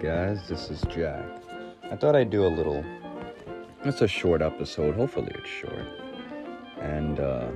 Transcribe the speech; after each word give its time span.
guys, 0.00 0.46
this 0.46 0.70
is 0.70 0.82
Jack. 0.82 1.24
I 1.90 1.96
thought 1.96 2.14
I'd 2.14 2.30
do 2.30 2.46
a 2.46 2.48
little. 2.48 2.84
It's 3.84 4.00
a 4.00 4.06
short 4.06 4.42
episode. 4.42 4.94
Hopefully, 4.94 5.32
it's 5.34 5.48
short. 5.48 5.86
And 6.80 7.18
uh, 7.18 7.48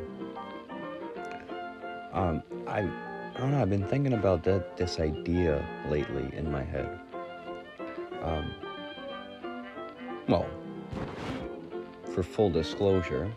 um, 2.12 2.42
I, 2.66 2.80
I 2.80 3.38
don't 3.38 3.52
know. 3.52 3.62
I've 3.62 3.70
been 3.70 3.86
thinking 3.86 4.14
about 4.14 4.42
that 4.44 4.76
this 4.76 4.98
idea 4.98 5.64
lately 5.88 6.36
in 6.36 6.50
my 6.50 6.64
head. 6.64 6.98
Um, 8.22 8.52
well, 10.26 10.46
for 12.12 12.24
full 12.24 12.50
disclosure, 12.50 13.32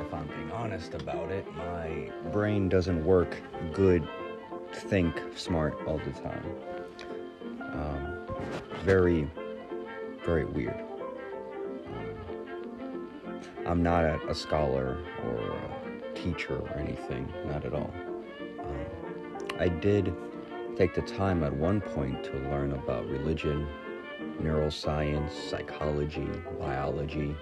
if 0.00 0.12
I'm 0.12 0.26
being 0.26 0.52
honest 0.52 0.92
about 0.92 1.30
it, 1.30 1.46
my 1.56 2.10
brain 2.32 2.68
doesn't 2.68 3.02
work 3.02 3.34
good, 3.72 4.06
think 4.74 5.18
smart 5.34 5.74
all 5.86 5.98
the 5.98 6.12
time. 6.20 6.44
Very, 8.86 9.28
very 10.24 10.44
weird. 10.44 10.80
Um, 11.88 13.40
I'm 13.66 13.82
not 13.82 14.04
a, 14.04 14.20
a, 14.28 14.34
scholar 14.34 14.98
or 15.24 15.38
a 15.40 16.14
teacher 16.14 16.58
or 16.58 16.70
anything, 16.78 17.28
not 17.46 17.64
at 17.64 17.74
all. 17.74 17.92
Um, 18.60 19.48
I 19.58 19.66
did 19.66 20.14
take 20.76 20.94
the 20.94 21.02
time 21.02 21.42
at 21.42 21.52
one 21.52 21.80
point 21.80 22.22
to 22.26 22.34
learn 22.48 22.74
about 22.74 23.08
religion, 23.08 23.66
neuroscience, 24.40 25.32
psychology, 25.50 26.28
biology, 26.60 27.34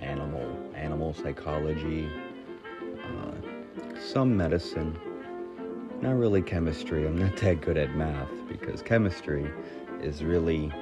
animal, 0.00 0.72
animal 0.74 1.14
psychology, 1.14 2.10
uh, 3.04 4.00
some 4.00 4.36
medicine. 4.36 4.98
Not 6.02 6.16
really 6.18 6.42
chemistry. 6.42 7.06
I'm 7.06 7.16
not 7.16 7.36
that 7.42 7.60
good 7.60 7.76
at 7.76 7.94
math 7.94 8.32
because 8.48 8.82
chemistry 8.82 9.48
is 10.00 10.24
really 10.24 10.72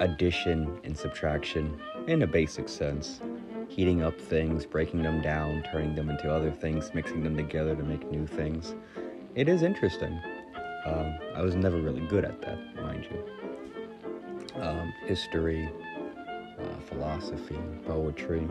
addition 0.00 0.78
and 0.84 0.96
subtraction 0.96 1.80
in 2.06 2.22
a 2.22 2.26
basic 2.26 2.68
sense. 2.68 3.20
Heating 3.68 4.02
up 4.02 4.18
things, 4.20 4.64
breaking 4.64 5.02
them 5.02 5.20
down, 5.20 5.62
turning 5.70 5.94
them 5.94 6.10
into 6.10 6.32
other 6.32 6.50
things, 6.50 6.90
mixing 6.94 7.22
them 7.22 7.36
together 7.36 7.76
to 7.76 7.82
make 7.82 8.10
new 8.10 8.26
things. 8.26 8.74
It 9.34 9.48
is 9.48 9.62
interesting. 9.62 10.18
Um, 10.86 11.18
I 11.34 11.42
was 11.42 11.54
never 11.54 11.78
really 11.78 12.00
good 12.06 12.24
at 12.24 12.40
that, 12.40 12.58
mind 12.82 13.06
you. 13.10 14.60
Um, 14.60 14.92
history, 15.06 15.70
uh, 16.58 16.80
philosophy, 16.86 17.58
poetry. 17.86 18.48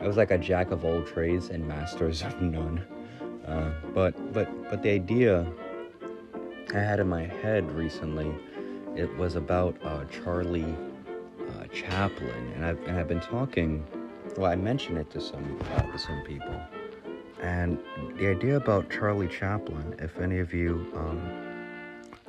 I 0.00 0.06
was 0.06 0.16
like 0.16 0.30
a 0.30 0.38
jack 0.38 0.70
of 0.70 0.84
all 0.84 1.02
trades 1.02 1.50
and 1.50 1.66
masters 1.66 2.22
of 2.22 2.40
none. 2.40 2.84
Uh, 3.46 3.70
but 3.94 4.32
but 4.32 4.48
but 4.68 4.82
the 4.82 4.90
idea 4.90 5.46
I 6.74 6.78
had 6.78 6.98
in 6.98 7.08
my 7.08 7.24
head 7.24 7.70
recently 7.70 8.34
it 8.96 9.14
was 9.16 9.36
about 9.36 9.76
uh, 9.84 10.04
Charlie 10.04 10.74
uh, 11.48 11.64
Chaplin, 11.72 12.52
and 12.54 12.64
I've 12.64 12.82
and 12.86 12.98
I've 12.98 13.08
been 13.08 13.20
talking. 13.20 13.84
Well, 14.36 14.50
I 14.50 14.56
mentioned 14.56 14.98
it 14.98 15.10
to 15.10 15.20
some 15.20 15.60
uh, 15.74 15.82
to 15.82 15.98
some 15.98 16.22
people, 16.22 16.60
and 17.40 17.78
the 18.16 18.28
idea 18.28 18.56
about 18.56 18.90
Charlie 18.90 19.28
Chaplin. 19.28 19.94
If 19.98 20.18
any 20.18 20.38
of 20.38 20.52
you 20.52 20.90
um, 20.96 21.20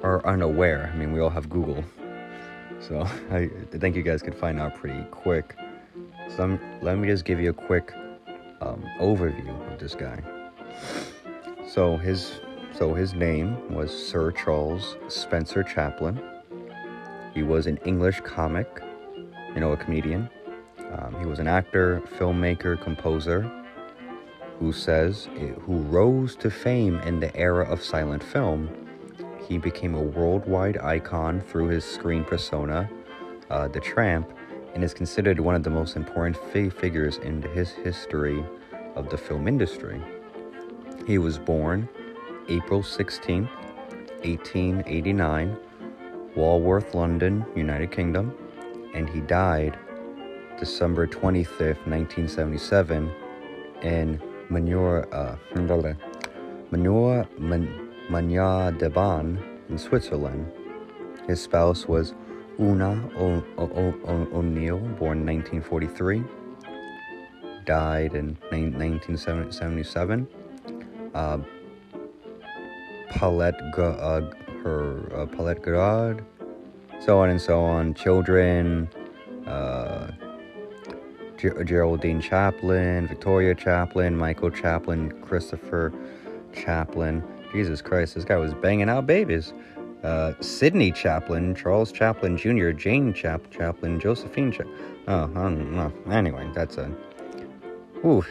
are 0.04 0.26
unaware, 0.26 0.92
I 0.94 0.98
mean, 0.98 1.14
we 1.14 1.20
all 1.20 1.30
have 1.30 1.50
Google, 1.50 1.84
so 2.80 3.02
I 3.32 3.50
think 3.72 3.96
you 3.96 4.04
guys 4.04 4.22
could 4.22 4.36
find 4.36 4.60
out 4.60 4.76
pretty 4.76 5.04
quick. 5.12 5.56
So 6.36 6.44
I'm, 6.44 6.60
let 6.82 6.98
me 6.98 7.08
just 7.08 7.24
give 7.24 7.40
you 7.40 7.52
a 7.52 7.54
quick 7.54 7.94
um, 8.62 8.84
overview 9.00 9.72
of 9.72 9.80
this 9.80 9.96
guy. 9.96 10.22
So 11.68 11.98
his 11.98 12.40
so 12.74 12.94
his 12.94 13.14
name 13.14 13.74
was 13.74 13.92
Sir 13.92 14.32
Charles 14.32 14.98
Spencer 15.08 15.64
Chaplin. 15.64 16.22
He 17.38 17.44
was 17.44 17.68
an 17.68 17.78
English 17.86 18.22
comic, 18.22 18.82
you 19.54 19.60
know, 19.60 19.72
a 19.72 19.78
comedian. 19.78 20.28
Um, 20.92 21.16
he 21.20 21.28
was 21.28 21.38
an 21.38 21.48
actor, 21.48 22.02
filmmaker, 22.18 22.82
composer 22.82 23.44
who 24.58 24.74
says, 24.74 25.30
who 25.60 25.78
rose 25.84 26.36
to 26.38 26.50
fame 26.50 26.98
in 27.02 27.20
the 27.20 27.36
era 27.38 27.64
of 27.72 27.84
silent 27.84 28.24
film. 28.24 28.68
He 29.48 29.60
became 29.60 29.94
a 29.94 30.02
worldwide 30.02 30.80
icon 30.80 31.40
through 31.40 31.68
his 31.68 31.86
screen 31.86 32.24
persona, 32.24 32.90
uh, 33.52 33.68
The 33.68 33.82
Tramp, 33.82 34.28
and 34.74 34.84
is 34.84 34.96
considered 34.96 35.40
one 35.40 35.54
of 35.54 35.62
the 35.62 35.70
most 35.70 35.96
important 35.96 36.38
figures 36.74 37.18
in 37.18 37.44
his 37.44 37.70
history 37.70 38.44
of 38.96 39.12
the 39.12 39.18
film 39.18 39.48
industry. 39.48 40.02
He 41.06 41.20
was 41.20 41.38
born 41.38 41.88
April 42.50 42.82
16, 42.82 43.44
1889 44.24 45.56
Walworth, 46.38 46.94
London, 46.94 47.44
United 47.56 47.92
Kingdom, 47.92 48.32
and 48.94 49.10
he 49.10 49.22
died 49.22 49.78
December 50.60 51.08
25th, 51.08 51.86
1977, 51.88 53.12
in 53.82 54.22
Manure, 54.50 55.08
uh, 55.14 55.36
Manure 56.72 57.28
Man, 57.40 58.78
de 58.78 58.90
Ban 58.90 59.40
in 59.70 59.78
Switzerland. 59.78 60.52
His 61.28 61.42
spouse 61.42 61.88
was 61.88 62.14
Oona 62.60 63.10
O'Neill, 63.18 64.80
born 64.80 65.26
1943, 65.26 66.24
died 67.66 68.14
in 68.16 68.38
1977. 68.50 70.28
Uh, 71.14 71.40
Paulette 73.10 73.60
uh, 73.78 74.22
her 74.68 75.22
uh, 75.22 75.26
Paulette 75.26 75.62
Goddard, 75.62 76.24
so 77.00 77.20
on 77.20 77.30
and 77.30 77.42
so 77.42 77.62
on. 77.62 77.94
Children, 77.94 78.90
uh, 79.46 80.12
G- 81.38 81.50
Geraldine 81.64 82.22
Chaplin, 82.22 83.08
Victoria 83.08 83.56
Chaplin, 83.56 84.18
Michael 84.18 84.52
Chaplin, 84.52 85.12
Christopher 85.22 85.94
Chaplin. 86.54 87.24
Jesus 87.52 87.82
Christ, 87.82 88.16
this 88.16 88.26
guy 88.26 88.36
was 88.36 88.54
banging 88.54 88.90
out 88.90 89.08
babies. 89.08 89.54
Uh, 90.04 90.34
Sidney 90.42 90.92
Chaplin, 90.92 91.56
Charles 91.56 91.92
Chaplin 91.92 92.38
Jr., 92.38 92.72
Jane 92.72 93.14
Chap- 93.14 93.50
Chaplin, 93.50 94.00
Josephine 94.00 94.52
Chaplin. 94.52 94.76
Oh, 95.08 95.24
I 95.24 95.44
don't 95.44 95.74
know. 95.74 95.92
Anyway, 96.12 96.50
that's 96.54 96.78
a. 96.78 96.92
Ooh. 98.06 98.24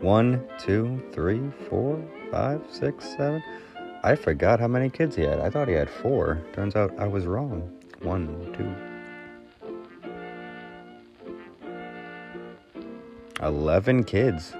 One, 0.00 0.46
two, 0.58 1.02
three, 1.12 1.40
four, 1.70 2.02
five, 2.30 2.60
six, 2.70 3.08
seven. 3.16 3.42
I 4.06 4.14
forgot 4.14 4.60
how 4.60 4.68
many 4.68 4.88
kids 4.88 5.16
he 5.16 5.22
had. 5.22 5.40
I 5.40 5.50
thought 5.50 5.66
he 5.66 5.74
had 5.74 5.90
four. 5.90 6.40
Turns 6.52 6.76
out 6.76 6.96
I 6.96 7.08
was 7.08 7.26
wrong. 7.26 7.76
One, 8.02 8.54
two. 8.56 8.72
Eleven 13.44 14.04
kids. 14.04 14.54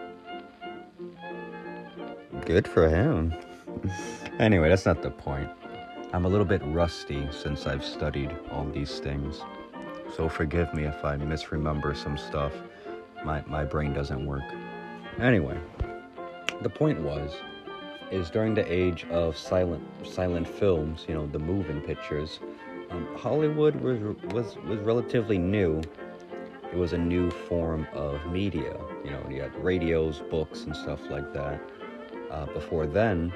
Good 2.45 2.67
for 2.67 2.89
him. 2.89 3.37
anyway, 4.41 4.69
that's 4.69 4.84
not 4.84 5.01
the 5.01 5.12
point. 5.12 5.49
I'm 6.13 6.25
a 6.25 6.28
little 6.28 6.45
bit 6.45 6.61
rusty 6.65 7.28
since 7.31 7.69
I've 7.69 7.84
studied 7.84 8.34
all 8.51 8.65
these 8.65 8.99
things. 8.99 9.43
So 10.17 10.28
forgive 10.28 10.75
me 10.75 10.87
if 10.87 11.05
I 11.05 11.17
misremember 11.19 11.95
some 11.95 12.19
stuff. 12.19 12.53
My, 13.25 13.45
my 13.47 13.63
brain 13.63 13.93
doesn't 13.93 14.27
work. 14.27 14.43
Anyway, 15.21 15.57
the 16.63 16.69
point 16.69 17.01
was 17.01 17.37
is 18.11 18.31
during 18.31 18.55
the 18.55 18.72
age 18.72 19.05
of 19.11 19.37
silent 19.37 19.83
silent 20.06 20.49
films, 20.49 21.05
you 21.09 21.15
know, 21.15 21.27
the 21.27 21.39
moving 21.39 21.81
pictures. 21.81 22.41
Um, 22.91 23.09
Hollywood 23.17 23.77
was 23.77 24.00
was 24.33 24.56
was 24.67 24.78
relatively 24.81 25.39
new. 25.39 25.81
It 26.72 26.77
was 26.77 26.93
a 26.93 26.99
new 26.99 27.31
form 27.31 27.87
of 27.93 28.25
media. 28.27 28.77
You 29.05 29.11
know, 29.11 29.27
you 29.31 29.41
had 29.43 29.55
radios, 29.56 30.22
books, 30.31 30.65
and 30.65 30.77
stuff 30.77 31.11
like 31.11 31.33
that. 31.33 31.61
Uh, 32.30 32.47
before 32.47 32.86
then, 32.86 33.33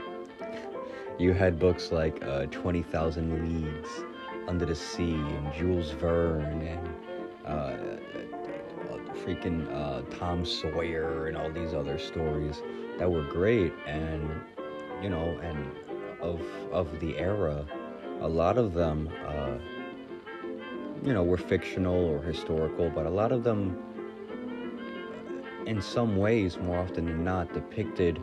you 1.18 1.32
had 1.32 1.58
books 1.58 1.92
like 1.92 2.22
uh, 2.24 2.46
Twenty 2.46 2.82
Thousand 2.82 3.28
Leagues 3.48 4.04
Under 4.46 4.66
the 4.66 4.74
Sea 4.74 5.14
and 5.14 5.52
Jules 5.54 5.90
Verne 5.90 6.62
and 6.62 6.88
uh, 7.46 7.76
freaking 9.24 9.70
uh, 9.74 10.02
Tom 10.16 10.44
Sawyer 10.44 11.26
and 11.26 11.36
all 11.36 11.50
these 11.50 11.74
other 11.74 11.98
stories 11.98 12.62
that 12.98 13.10
were 13.10 13.24
great 13.24 13.72
and 13.86 14.28
you 15.02 15.08
know, 15.08 15.38
and 15.42 15.70
of 16.20 16.40
of 16.72 17.00
the 17.00 17.16
era, 17.18 17.66
a 18.20 18.28
lot 18.28 18.58
of 18.58 18.74
them, 18.74 19.10
uh, 19.26 19.56
you 21.04 21.12
know, 21.12 21.22
were 21.22 21.38
fictional 21.38 21.96
or 21.96 22.22
historical, 22.22 22.90
but 22.90 23.06
a 23.06 23.10
lot 23.10 23.32
of 23.32 23.42
them, 23.44 23.78
in 25.66 25.80
some 25.80 26.16
ways, 26.16 26.58
more 26.58 26.78
often 26.78 27.06
than 27.06 27.24
not, 27.24 27.52
depicted 27.52 28.22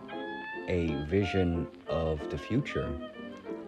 a 0.68 0.94
vision 1.06 1.68
of 1.88 2.19
the 2.29 2.38
future. 2.38 2.91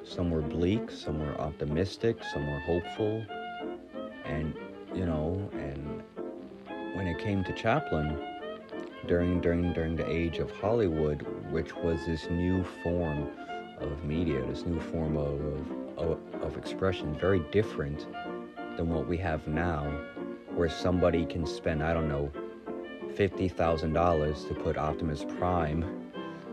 Some 0.04 0.32
were 0.32 0.42
bleak, 0.42 0.92
some 0.92 1.20
were 1.20 1.40
optimistic, 1.40 2.18
some 2.34 2.46
were 2.48 2.60
hopeful, 2.60 3.26
and 4.26 4.54
you 4.94 5.06
know, 5.06 5.50
and 5.54 6.04
when 6.96 7.08
it 7.08 7.20
came 7.20 7.44
to 7.44 7.54
Chaplin 7.54 8.18
during 9.08 9.42
during 9.42 9.74
during 9.74 9.96
the 9.96 10.10
age 10.10 10.40
of 10.40 10.52
Hollywood, 10.52 11.26
which 11.52 11.76
was 11.76 12.06
this 12.06 12.30
new 12.30 12.64
form 12.84 13.30
of 13.80 14.04
media, 14.04 14.46
this 14.46 14.66
new 14.66 14.80
form 14.80 15.18
of 15.18 15.40
of, 15.98 16.20
of 16.42 16.58
expression, 16.58 17.18
very 17.20 17.40
different 17.52 18.08
than 18.78 18.90
what 18.90 19.08
we 19.08 19.18
have 19.18 19.48
now, 19.48 19.84
where 20.56 20.70
somebody 20.70 21.26
can 21.26 21.46
spend, 21.46 21.84
I 21.84 21.94
don't 21.94 22.08
know, 22.08 22.32
$50,000 23.16 24.48
to 24.48 24.54
put 24.54 24.78
Optimus 24.78 25.26
Prime 25.38 26.12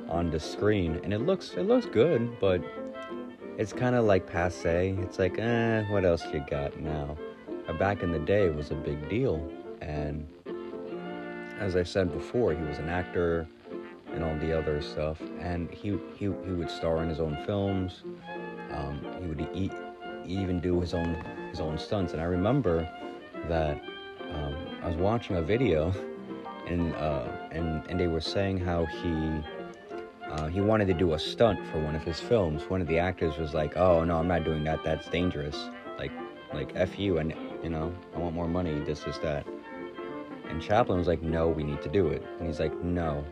on 0.09 0.31
the 0.31 0.41
screen 0.41 1.01
and 1.05 1.13
it 1.13 1.21
looks 1.21 1.55
it 1.55 1.63
looks 1.63 1.87
good, 1.87 2.39
but 2.41 2.61
it's 3.59 3.73
kind 3.73 3.97
of 3.97 4.05
like 4.05 4.27
passe. 4.27 4.97
It's 5.01 5.19
like, 5.19 5.39
eh, 5.39 5.85
what 5.91 6.05
else 6.05 6.25
you 6.33 6.45
got 6.49 6.79
now? 6.79 7.17
Back 7.79 8.03
in 8.03 8.13
the 8.13 8.19
day, 8.19 8.47
it 8.47 8.55
was 8.55 8.71
a 8.71 8.75
big 8.75 9.09
deal. 9.09 9.51
And 9.81 10.27
as 11.58 11.76
I 11.76 11.82
said 11.82 12.12
before, 12.12 12.53
he 12.53 12.62
was 12.62 12.79
an 12.79 12.88
actor 12.88 13.47
and 14.12 14.23
all 14.23 14.37
the 14.38 14.56
other 14.56 14.81
stuff. 14.81 15.20
And 15.41 15.70
he, 15.70 15.99
he, 16.17 16.25
he 16.25 16.29
would 16.29 16.70
star 16.70 17.03
in 17.03 17.08
his 17.08 17.20
own 17.20 17.37
films. 17.47 18.03
Um, 18.73 19.00
he 19.20 19.26
would 19.26 19.49
eat, 19.55 19.73
even 20.26 20.61
do 20.61 20.81
his 20.81 20.94
own 20.94 21.14
his 21.50 21.61
own 21.61 21.79
stunts. 21.79 22.12
And 22.12 22.20
I 22.20 22.25
remember 22.25 22.88
that 23.49 23.81
um, 24.32 24.55
I 24.82 24.88
was 24.88 24.97
watching 24.97 25.37
a 25.37 25.43
video, 25.43 25.93
and 26.67 26.94
uh, 26.97 27.29
and 27.53 27.85
and 27.88 27.99
they 27.99 28.09
were 28.09 28.20
saying 28.20 28.59
how 28.59 28.87
he 28.87 29.43
uh, 30.31 30.49
he 30.49 30.61
wanted 30.61 30.87
to 30.88 30.94
do 30.94 31.14
a 31.14 31.19
stunt 31.19 31.64
for 31.69 31.81
one 31.81 31.94
of 31.94 32.02
his 32.02 32.20
films. 32.20 32.62
One 32.69 32.81
of 32.81 32.88
the 32.88 32.99
actors 32.99 33.38
was 33.38 33.55
like, 33.55 33.76
"Oh 33.76 34.05
no, 34.05 34.19
I'm 34.19 34.29
not 34.29 34.44
doing 34.44 34.64
that. 34.64 34.82
That's 34.85 35.09
dangerous. 35.09 35.70
Like, 35.99 36.12
like 36.52 36.73
f 36.75 36.99
you, 36.99 37.19
and 37.19 37.35
you 37.62 37.70
know, 37.70 37.94
I 38.14 38.19
want 38.19 38.35
more 38.35 38.49
money. 38.49 38.79
This 38.81 39.06
is 39.06 39.19
that." 39.20 39.47
And 40.49 40.61
Chaplin 40.63 40.99
was 40.99 41.07
like, 41.09 41.23
"No, 41.23 41.49
we 41.49 41.63
need 41.65 41.83
to 41.83 41.89
do 41.89 42.09
it." 42.09 42.23
And 42.39 42.47
he's 42.47 42.61
like, 42.61 42.75
"No." 42.83 43.25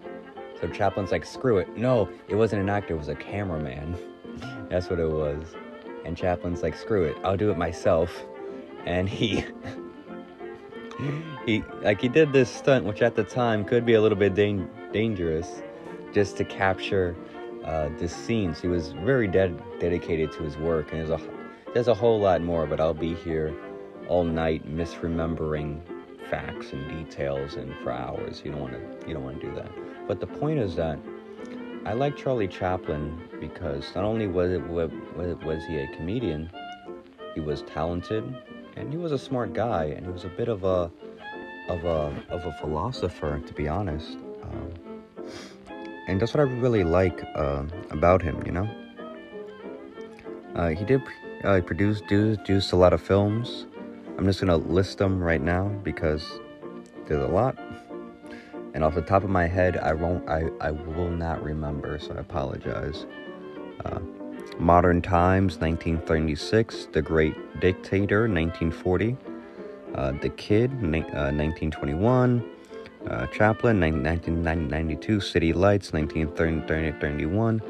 So 0.60 0.68
Chaplin's 0.68 1.12
like, 1.12 1.24
"Screw 1.24 1.58
it. 1.58 1.76
No, 1.76 2.08
it 2.28 2.34
wasn't 2.34 2.62
an 2.62 2.68
actor. 2.68 2.94
It 2.94 2.98
was 2.98 3.08
a 3.08 3.14
cameraman. 3.14 3.96
That's 4.70 4.90
what 4.90 4.98
it 4.98 5.10
was." 5.10 5.54
And 6.04 6.16
Chaplin's 6.16 6.62
like, 6.62 6.76
"Screw 6.76 7.04
it. 7.04 7.16
I'll 7.24 7.36
do 7.36 7.50
it 7.50 7.58
myself." 7.58 8.24
And 8.86 9.08
he. 9.08 9.44
he 11.46 11.62
like 11.82 12.00
he 12.00 12.08
did 12.08 12.32
this 12.32 12.48
stunt 12.48 12.84
which 12.84 13.02
at 13.02 13.16
the 13.16 13.24
time 13.24 13.64
could 13.64 13.84
be 13.84 13.94
a 13.94 14.00
little 14.00 14.16
bit 14.16 14.32
dang- 14.34 14.70
dangerous 14.92 15.60
just 16.12 16.36
to 16.36 16.44
capture 16.44 17.16
uh, 17.64 17.88
scene. 18.06 18.54
So 18.54 18.62
He 18.62 18.68
was 18.68 18.92
very 18.92 19.26
ded- 19.26 19.60
dedicated 19.80 20.30
to 20.32 20.42
his 20.42 20.56
work, 20.56 20.92
and 20.92 21.00
there's 21.00 21.10
a 21.10 21.20
there's 21.72 21.88
a 21.88 21.94
whole 21.94 22.20
lot 22.20 22.42
more. 22.42 22.66
But 22.66 22.80
I'll 22.80 22.94
be 22.94 23.14
here 23.14 23.54
all 24.08 24.24
night 24.24 24.68
misremembering 24.68 25.80
facts 26.34 26.72
and 26.72 26.88
details, 26.88 27.54
and 27.54 27.72
for 27.82 27.92
hours. 27.92 28.42
You 28.44 28.50
don't 28.50 28.60
want 28.60 28.72
to 28.72 29.08
you 29.08 29.14
don't 29.14 29.24
want 29.24 29.40
to 29.40 29.46
do 29.46 29.54
that. 29.54 29.70
But 30.08 30.18
the 30.18 30.26
point 30.26 30.58
is 30.58 30.74
that 30.74 30.98
I 31.86 31.92
like 31.92 32.16
Charlie 32.16 32.48
Chaplin 32.48 33.22
because 33.40 33.94
not 33.94 34.04
only 34.04 34.26
was 34.26 34.50
it 34.50 34.62
was 34.64 35.64
he 35.66 35.78
a 35.78 35.86
comedian, 35.96 36.50
he 37.34 37.40
was 37.40 37.62
talented, 37.62 38.24
and 38.76 38.90
he 38.90 38.96
was 38.96 39.12
a 39.12 39.18
smart 39.18 39.52
guy, 39.52 39.84
and 39.84 40.04
he 40.04 40.10
was 40.10 40.24
a 40.24 40.28
bit 40.40 40.48
of 40.48 40.64
a 40.64 40.90
of 41.68 41.84
a 41.84 42.00
of 42.30 42.44
a 42.46 42.52
philosopher, 42.60 43.38
to 43.46 43.54
be 43.54 43.68
honest. 43.68 44.18
Um, 44.42 44.72
and 46.08 46.20
that's 46.20 46.34
what 46.34 46.40
I 46.40 46.50
really 46.64 46.84
like 46.84 47.24
uh, 47.36 47.62
about 47.90 48.22
him. 48.22 48.42
You 48.44 48.52
know, 48.52 48.68
uh, 50.56 50.68
he 50.70 50.84
did 50.84 51.00
uh, 51.44 51.60
produce 51.60 52.00
do 52.08 52.34
produce 52.36 52.72
a 52.72 52.76
lot 52.76 52.92
of 52.92 53.00
films. 53.00 53.66
I'm 54.16 54.26
just 54.26 54.40
gonna 54.40 54.56
list 54.56 54.98
them 54.98 55.22
right 55.22 55.40
now 55.40 55.68
because 55.82 56.40
there's 57.06 57.22
a 57.22 57.32
lot, 57.32 57.58
and 58.74 58.84
off 58.84 58.94
the 58.94 59.02
top 59.02 59.24
of 59.24 59.30
my 59.30 59.46
head, 59.46 59.76
I 59.76 59.92
won't. 59.92 60.28
I 60.28 60.48
I 60.60 60.70
will 60.70 61.10
not 61.10 61.42
remember, 61.42 61.98
so 61.98 62.14
I 62.14 62.18
apologize. 62.18 63.06
Uh, 63.84 64.00
Modern 64.58 65.02
Times, 65.02 65.58
1936. 65.58 66.88
The 66.92 67.02
Great 67.02 67.34
Dictator, 67.60 68.28
1940. 68.28 69.16
Uh, 69.94 70.12
the 70.12 70.28
Kid, 70.30 70.70
1921. 70.70 72.40
Uh, 72.40 72.54
uh, 73.08 73.26
Chaplin, 73.26 73.80
1992, 73.80 75.20
City 75.20 75.52
Lights, 75.52 75.92
1931, 75.92 77.60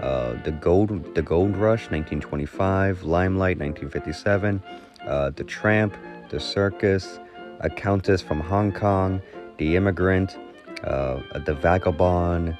uh, 0.00 0.34
The 0.44 0.52
Gold, 0.52 1.14
The 1.14 1.22
Gold 1.22 1.56
Rush, 1.56 1.90
1925, 1.90 3.02
Limelight, 3.04 3.58
1957, 3.58 4.62
uh, 5.06 5.30
The 5.30 5.44
Tramp, 5.44 5.96
The 6.30 6.40
Circus, 6.40 7.18
A 7.60 7.70
Countess 7.70 8.20
from 8.22 8.40
Hong 8.40 8.72
Kong, 8.72 9.22
The 9.58 9.76
Immigrant, 9.76 10.36
uh, 10.84 11.20
The 11.44 11.54
Vagabond, 11.54 12.56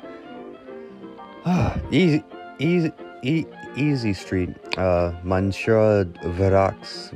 easy, 1.90 2.22
easy, 2.58 2.92
e- 3.22 3.46
easy 3.76 4.12
Street, 4.12 4.50
uh, 4.78 5.12
Virax, 5.22 7.10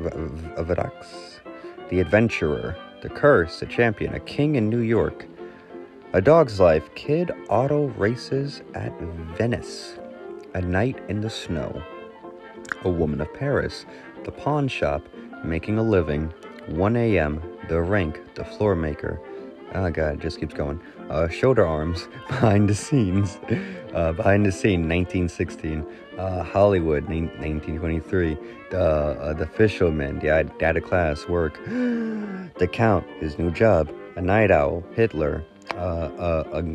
Virax, 0.56 1.40
The 1.88 2.00
Adventurer, 2.00 2.76
the 3.00 3.08
Curse, 3.08 3.60
The 3.60 3.66
champion, 3.66 4.14
a 4.14 4.20
king 4.20 4.56
in 4.56 4.68
New 4.68 4.80
York. 4.80 5.26
A 6.14 6.20
Dog's 6.20 6.58
Life, 6.58 6.88
Kid 6.94 7.30
Auto 7.48 7.88
Races 7.88 8.62
at 8.74 8.98
Venice. 9.36 9.98
A 10.54 10.60
Night 10.60 10.98
in 11.08 11.20
the 11.20 11.30
Snow. 11.30 11.82
A 12.82 12.88
Woman 12.88 13.20
of 13.20 13.32
Paris, 13.34 13.86
The 14.24 14.32
Pawn 14.32 14.68
Shop, 14.68 15.02
Making 15.44 15.78
a 15.78 15.82
Living. 15.82 16.32
1 16.66 16.96
a.m., 16.96 17.42
The 17.68 17.80
rank, 17.80 18.20
The 18.34 18.44
Floor 18.44 18.74
Maker. 18.74 19.20
Oh 19.74 19.90
god, 19.90 20.14
it 20.14 20.20
just 20.20 20.40
keeps 20.40 20.54
going. 20.54 20.80
Uh, 21.10 21.28
shoulder 21.28 21.66
Arms, 21.66 22.08
Behind 22.28 22.68
the 22.68 22.74
Scenes. 22.74 23.38
Uh, 23.94 24.12
behind 24.12 24.44
the 24.46 24.52
Scene, 24.52 24.88
1916. 24.88 25.86
Uh, 26.18 26.42
Hollywood, 26.42 27.04
1923. 27.04 28.36
The, 28.70 28.78
uh, 28.80 29.32
the 29.34 29.46
Fisherman, 29.46 30.18
the 30.18 30.50
Data 30.58 30.80
Class, 30.80 31.26
Work. 31.28 31.58
the 31.66 32.68
Count, 32.70 33.06
His 33.20 33.38
New 33.38 33.50
Job. 33.50 33.94
A 34.16 34.20
Night 34.20 34.50
Owl, 34.50 34.82
Hitler. 34.94 35.44
Uh, 35.74 36.44
a, 36.52 36.74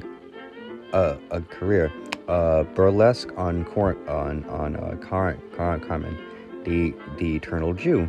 a, 0.93 1.17
a, 1.31 1.41
Career. 1.41 1.91
Uh, 2.27 2.63
burlesque 2.63 3.29
on 3.35 3.65
cor- 3.65 3.97
on 4.09 4.45
on 4.45 4.75
uh, 4.77 4.95
Car- 5.01 5.37
Car- 5.55 5.79
Carmen. 5.79 6.17
The 6.63 6.93
the 7.17 7.35
Eternal 7.35 7.73
Jew. 7.73 8.07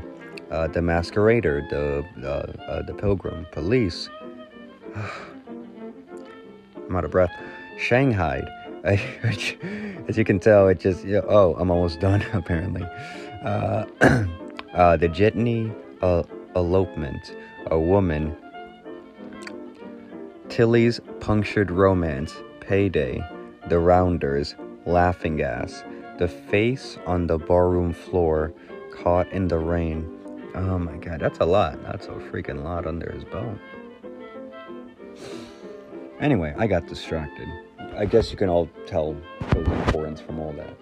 Uh, 0.55 0.69
the 0.69 0.79
Masquerader. 0.79 1.69
The 1.69 2.05
uh, 2.23 2.47
uh, 2.71 2.83
the 2.83 2.95
Pilgrim. 2.95 3.45
Police. 3.51 4.09
I'm 4.95 6.95
out 6.95 7.05
of 7.05 7.11
breath. 7.11 7.33
Shanghai. 7.77 8.41
as 8.85 10.17
you 10.17 10.25
can 10.25 10.39
tell, 10.39 10.69
it 10.69 10.79
just, 10.79 11.05
you 11.05 11.15
know, 11.15 11.25
oh, 11.29 11.57
I'm 11.59 11.73
almost 11.73 11.99
done, 12.09 12.23
apparently. 12.33 12.87
Uh, 13.43 13.85
uh, 14.75 14.97
the 14.97 15.09
Jitney 15.09 15.75
uh, 16.03 16.23
elopement, 16.55 17.35
a 17.73 17.79
woman, 17.79 18.37
Tilly's 20.49 21.01
punctured 21.19 21.73
romance, 21.73 22.33
payday, 22.61 23.21
the 23.69 23.81
rounders, 23.81 24.55
laughing 24.87 25.37
gas, 25.37 25.83
the 26.19 26.29
face 26.29 26.97
on 27.07 27.27
the 27.27 27.39
barroom 27.39 27.93
floor, 27.93 28.53
caught 28.93 29.27
in 29.33 29.49
the 29.49 29.59
rain. 29.59 30.14
Oh 30.55 30.79
my 30.79 30.97
god, 30.99 31.21
that's 31.21 31.41
a 31.41 31.45
lot. 31.45 31.83
That's 31.83 32.07
a 32.07 32.13
freaking 32.13 32.63
lot 32.63 32.87
under 32.87 33.11
his 33.11 33.25
belt. 33.25 33.59
Anyway, 36.21 36.55
I 36.57 36.69
got 36.69 36.87
distracted. 36.87 37.49
I 37.97 38.07
guess 38.07 38.31
you 38.31 38.37
can 38.37 38.49
all 38.49 38.69
tell 38.87 39.17
the 39.51 39.73
importance 39.73 40.21
from 40.21 40.39
all 40.39 40.53
that. 40.53 40.77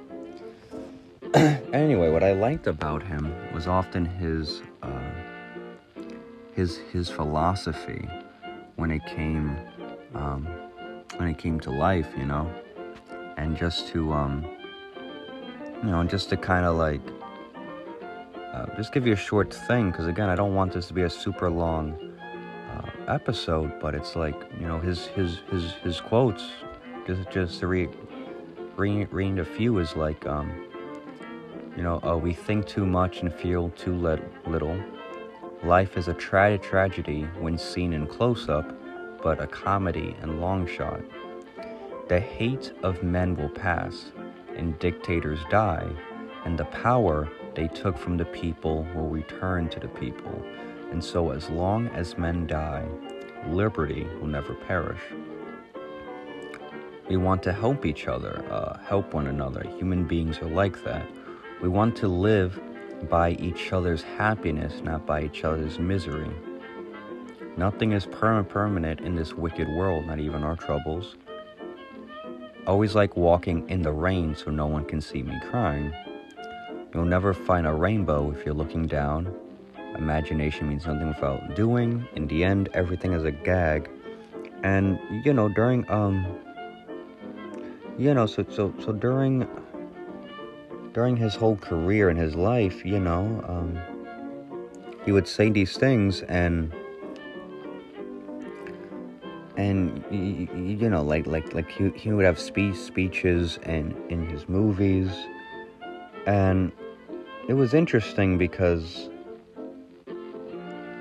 anyway, 1.73 2.11
what 2.11 2.23
I 2.23 2.33
liked 2.33 2.67
about 2.67 3.03
him 3.03 3.35
was 3.55 3.67
often 3.67 4.05
his 4.05 4.61
uh, 4.83 5.11
his 6.55 6.77
his 6.93 7.09
philosophy 7.09 8.07
when 8.77 8.91
it 8.91 9.05
came 9.07 9.57
um, 10.15 10.47
when 11.17 11.29
it 11.29 11.39
came 11.39 11.59
to 11.61 11.71
life, 11.71 12.09
you 12.17 12.27
know, 12.27 12.53
and 13.39 13.57
just 13.57 13.89
to 13.89 14.13
um, 14.13 14.45
you 15.83 15.91
know, 15.91 16.05
just 16.05 16.29
to 16.29 16.37
kind 16.37 16.67
of 16.67 16.77
like 16.77 17.01
uh, 18.53 18.67
just 18.77 18.93
give 18.93 19.07
you 19.07 19.15
a 19.15 19.17
short 19.17 19.53
thing, 19.53 19.91
because 19.91 20.07
again, 20.07 20.29
I 20.29 20.35
don't 20.35 20.55
want 20.55 20.73
this 20.73 20.87
to 20.89 20.95
be 20.95 21.03
a 21.03 21.11
super 21.11 21.49
long 21.51 21.97
uh, 22.71 22.91
episode, 23.09 23.81
but 23.81 23.95
it's 23.95 24.15
like 24.15 24.35
you 24.61 24.67
know 24.67 24.79
his 24.79 25.07
his 25.07 25.41
his 25.51 25.73
his 25.83 26.01
quotes 26.01 26.51
just 27.07 27.31
just 27.31 27.61
to 27.61 27.67
read 27.67 27.91
read, 28.77 29.13
read 29.13 29.39
a 29.39 29.45
few 29.45 29.79
is 29.79 29.97
like 29.97 30.27
um 30.27 30.67
you 31.77 31.83
know 31.83 32.01
uh, 32.03 32.17
we 32.17 32.33
think 32.33 32.67
too 32.67 32.87
much 32.87 33.21
and 33.23 33.33
feel 33.33 33.71
too 33.71 33.95
little. 34.47 34.79
Life 35.65 35.97
is 35.97 36.09
a 36.09 36.15
tra- 36.15 36.59
tragedy 36.59 37.23
when 37.39 37.57
seen 37.57 37.93
in 37.93 38.07
close 38.07 38.49
up 38.49 38.77
but 39.23 39.41
a 39.41 39.47
comedy 39.47 40.17
in 40.23 40.41
long 40.41 40.67
shot. 40.67 41.01
The 42.09 42.19
hate 42.21 42.73
of 42.83 43.03
men 43.03 43.37
will 43.37 43.49
pass 43.49 44.11
and 44.57 44.79
dictators 44.79 45.39
die 45.49 45.89
and 46.45 46.59
the 46.59 46.65
power 46.67 47.29
they 47.55 47.69
took 47.69 47.97
from 47.97 48.17
the 48.17 48.25
people 48.27 48.87
will 48.95 49.09
return 49.09 49.69
to 49.69 49.81
the 49.81 49.89
people 49.89 50.45
and 50.91 51.03
so 51.03 51.31
as 51.31 51.49
long 51.51 51.89
as 51.89 52.19
men 52.19 52.47
die 52.47 52.87
liberty 53.49 54.07
will 54.21 54.29
never 54.29 54.55
perish 54.55 55.01
we 57.09 57.17
want 57.17 57.43
to 57.43 57.53
help 57.53 57.85
each 57.85 58.07
other, 58.07 58.45
uh, 58.51 58.79
help 58.79 59.13
one 59.13 59.27
another. 59.27 59.63
Human 59.77 60.05
beings 60.05 60.39
are 60.39 60.49
like 60.49 60.83
that. 60.85 61.07
We 61.61 61.69
want 61.69 61.95
to 61.97 62.09
live 62.09 62.59
by 63.11 63.33
each 63.33 63.73
other's 63.73 64.03
happiness, 64.03 64.81
not 64.83 65.05
by 65.05 65.25
each 65.25 65.45
other's 65.45 65.79
misery. 65.79 66.31
Nothing 67.57 67.93
is 67.93 68.07
perma- 68.07 68.49
permanent 68.49 69.01
in 69.01 69.15
this 69.15 69.35
wicked 69.35 69.69
world, 69.69 70.07
not 70.07 70.21
even 70.21 70.43
our 70.43 70.57
troubles. 70.57 71.17
Always 72.67 72.95
like 72.95 73.17
walking 73.17 73.69
in 73.69 73.83
the 73.83 73.93
rain 73.93 74.35
so 74.35 74.51
no 74.51 74.67
one 74.67 74.85
can 74.85 75.01
see 75.01 75.23
me 75.23 75.39
crying. 75.51 75.93
You'll 76.95 77.05
never 77.05 77.33
find 77.33 77.67
a 77.67 77.73
rainbow 77.73 78.31
if 78.33 78.45
you're 78.45 78.55
looking 78.55 78.87
down. 78.87 79.35
Imagination 79.97 80.69
means 80.69 80.87
nothing 80.87 81.09
without 81.09 81.55
doing. 81.55 82.07
In 82.15 82.27
the 82.27 82.45
end, 82.45 82.69
everything 82.75 83.13
is 83.13 83.25
a 83.25 83.31
gag. 83.31 83.91
And 84.63 84.99
you 85.25 85.33
know, 85.33 85.49
during 85.49 85.91
um 85.91 86.27
you 87.99 88.13
know, 88.15 88.27
so 88.27 88.45
so 88.51 88.75
so 88.85 88.93
during 88.93 89.49
during 90.93 91.17
his 91.17 91.35
whole 91.35 91.57
career 91.57 92.11
and 92.11 92.19
his 92.19 92.35
life, 92.35 92.85
you 92.85 93.01
know, 93.01 93.43
um 93.49 93.79
he 95.05 95.13
would 95.13 95.27
say 95.27 95.51
these 95.51 95.77
things 95.77 96.23
and 96.23 96.73
and 99.57 100.05
you 100.11 100.89
know 100.89 101.03
like 101.03 101.27
like 101.27 101.53
like 101.55 101.71
he, 101.71 101.91
he 101.91 102.13
would 102.13 102.25
have 102.25 102.39
speech 102.39 102.77
speeches 102.77 103.59
and 103.65 103.95
in 104.11 104.27
his 104.27 104.49
movies 104.49 105.11
and 106.27 106.73
it 107.53 107.57
was 107.57 107.75
interesting 107.75 108.39
because 108.39 109.11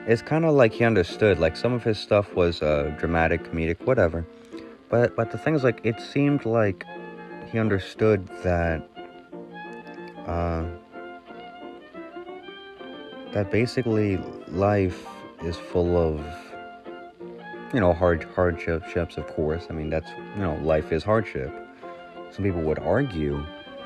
it's 0.05 0.21
kind 0.21 0.43
of 0.43 0.53
like 0.53 0.73
he 0.73 0.83
understood 0.83 1.39
like 1.39 1.55
some 1.55 1.71
of 1.71 1.81
his 1.81 1.97
stuff 1.97 2.35
was 2.35 2.61
uh, 2.61 2.93
dramatic 2.99 3.41
comedic 3.45 3.79
whatever 3.85 4.27
but 4.89 5.15
but 5.15 5.31
the 5.31 5.37
thing 5.37 5.55
is 5.55 5.63
like 5.63 5.79
it 5.85 5.97
seemed 6.01 6.45
like 6.45 6.83
he 7.49 7.57
understood 7.57 8.27
that 8.43 8.85
uh, 10.27 10.65
that 13.31 13.49
basically 13.49 14.17
life 14.49 15.07
is 15.43 15.55
full 15.55 15.95
of 15.95 16.19
you 17.73 17.79
know, 17.79 17.93
hard 17.93 18.25
hardships, 18.35 19.15
of 19.15 19.25
course. 19.27 19.67
I 19.69 19.73
mean, 19.73 19.89
that's 19.89 20.11
you 20.35 20.41
know, 20.41 20.55
life 20.55 20.91
is 20.91 21.05
hardship. 21.05 21.53
Some 22.31 22.43
people 22.43 22.61
would 22.63 22.79
argue 22.79 23.41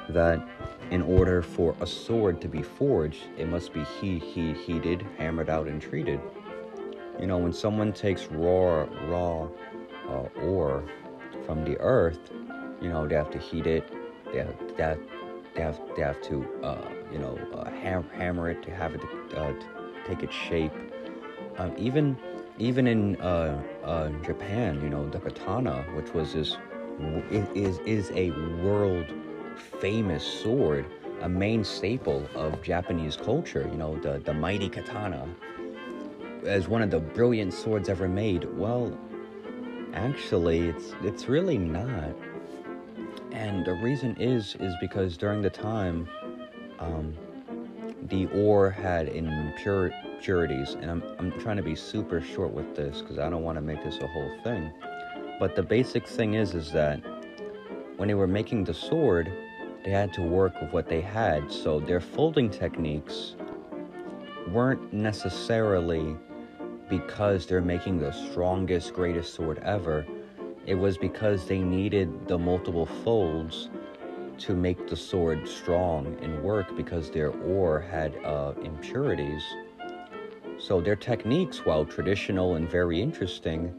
that 0.09 0.39
in 0.91 1.01
order 1.01 1.41
for 1.41 1.75
a 1.81 1.87
sword 1.87 2.41
to 2.41 2.47
be 2.47 2.61
forged, 2.61 3.23
it 3.37 3.47
must 3.47 3.73
be 3.73 3.83
he, 3.99 4.19
he, 4.19 4.53
heated, 4.53 5.05
hammered 5.17 5.49
out, 5.49 5.67
and 5.67 5.81
treated. 5.81 6.19
You 7.19 7.27
know, 7.27 7.37
when 7.37 7.53
someone 7.53 7.93
takes 7.93 8.27
raw, 8.27 8.85
raw 9.07 9.47
uh, 10.09 10.27
ore 10.41 10.83
from 11.45 11.63
the 11.63 11.77
earth, 11.79 12.19
you 12.81 12.89
know, 12.89 13.07
they 13.07 13.15
have 13.15 13.31
to 13.31 13.39
heat 13.39 13.67
it. 13.67 13.87
They 14.31 14.39
have, 14.39 14.55
they 14.75 14.83
have, 14.83 14.99
they 15.55 15.61
have, 15.61 15.81
they 15.95 16.01
have 16.01 16.21
to, 16.23 16.45
uh, 16.63 16.89
you 17.11 17.19
know, 17.19 17.39
uh, 17.53 17.69
ham- 17.69 18.09
hammer 18.13 18.49
it 18.49 18.61
to 18.63 18.71
have 18.71 18.93
it 18.93 19.01
to, 19.01 19.41
uh, 19.41 19.53
take 20.05 20.23
its 20.23 20.35
shape. 20.35 20.73
Um, 21.57 21.73
even 21.77 22.17
even 22.57 22.87
in 22.87 23.15
uh, 23.17 23.61
uh, 23.83 24.09
Japan, 24.23 24.81
you 24.81 24.89
know, 24.89 25.09
the 25.09 25.19
katana, 25.19 25.85
which 25.93 26.13
was 26.13 26.33
this, 26.33 26.57
is 27.53 27.79
is 27.85 28.11
a 28.11 28.31
world 28.61 29.13
famous 29.55 30.23
sword, 30.23 30.85
a 31.21 31.29
main 31.29 31.63
staple 31.63 32.27
of 32.35 32.61
Japanese 32.61 33.15
culture. 33.15 33.67
You 33.71 33.77
know, 33.77 33.97
the 33.97 34.19
the 34.19 34.33
mighty 34.33 34.69
katana, 34.69 35.27
as 36.45 36.67
one 36.67 36.81
of 36.81 36.91
the 36.91 36.99
brilliant 36.99 37.53
swords 37.53 37.89
ever 37.89 38.07
made. 38.07 38.45
Well, 38.57 38.97
actually, 39.93 40.69
it's 40.69 40.93
it's 41.03 41.27
really 41.27 41.57
not, 41.57 42.15
and 43.31 43.65
the 43.65 43.73
reason 43.73 44.15
is 44.19 44.55
is 44.59 44.73
because 44.81 45.17
during 45.17 45.41
the 45.41 45.49
time, 45.49 46.07
um, 46.79 47.13
the 48.09 48.27
ore 48.27 48.69
had 48.69 49.09
impurities, 49.09 50.73
and 50.73 50.91
I'm, 50.91 51.03
I'm 51.17 51.31
trying 51.39 51.57
to 51.57 51.63
be 51.63 51.75
super 51.75 52.21
short 52.21 52.51
with 52.51 52.75
this 52.75 53.01
because 53.01 53.17
I 53.17 53.29
don't 53.29 53.43
want 53.43 53.57
to 53.57 53.61
make 53.61 53.83
this 53.83 53.97
a 53.99 54.07
whole 54.07 54.31
thing. 54.43 54.71
But 55.39 55.55
the 55.55 55.63
basic 55.63 56.07
thing 56.07 56.35
is, 56.35 56.53
is 56.53 56.71
that 56.71 57.01
when 57.97 58.07
they 58.07 58.13
were 58.13 58.27
making 58.27 58.65
the 58.65 58.73
sword, 58.73 59.31
they 59.85 59.91
had 59.91 60.11
to 60.13 60.21
work 60.21 60.59
with 60.59 60.73
what 60.73 60.89
they 60.89 60.99
had. 60.99 61.49
So 61.49 61.79
their 61.79 62.01
folding 62.01 62.49
techniques 62.49 63.35
weren't 64.49 64.91
necessarily 64.91 66.17
because 66.89 67.45
they're 67.45 67.61
making 67.61 67.99
the 67.99 68.11
strongest, 68.11 68.93
greatest 68.93 69.33
sword 69.33 69.59
ever. 69.59 70.05
It 70.65 70.75
was 70.75 70.97
because 70.97 71.47
they 71.47 71.59
needed 71.59 72.27
the 72.27 72.37
multiple 72.37 72.85
folds 72.85 73.69
to 74.39 74.53
make 74.53 74.89
the 74.89 74.97
sword 74.97 75.47
strong 75.47 76.17
and 76.21 76.43
work 76.43 76.75
because 76.75 77.09
their 77.09 77.29
ore 77.29 77.79
had 77.79 78.13
uh, 78.25 78.53
impurities 78.61 79.43
so 80.57 80.79
their 80.79 80.95
techniques, 80.95 81.65
while 81.65 81.85
traditional 81.85 82.55
and 82.55 82.69
very 82.69 83.01
interesting, 83.01 83.73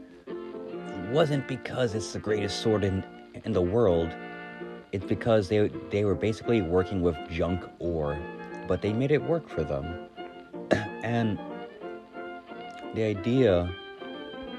wasn't 1.11 1.47
because 1.47 1.95
it's 1.95 2.13
the 2.13 2.19
greatest 2.19 2.61
sword 2.61 2.83
in, 2.83 3.03
in 3.45 3.51
the 3.51 3.61
world. 3.61 4.13
It's 4.97 5.05
because 5.05 5.47
they 5.47 5.67
they 5.91 6.05
were 6.05 6.15
basically 6.15 6.63
working 6.63 7.03
with 7.03 7.15
junk 7.29 7.63
ore, 7.77 8.17
but 8.67 8.81
they 8.81 8.91
made 8.91 9.11
it 9.11 9.21
work 9.21 9.47
for 9.47 9.63
them. 9.63 10.09
and 11.03 11.37
the 12.95 13.03
idea 13.03 13.71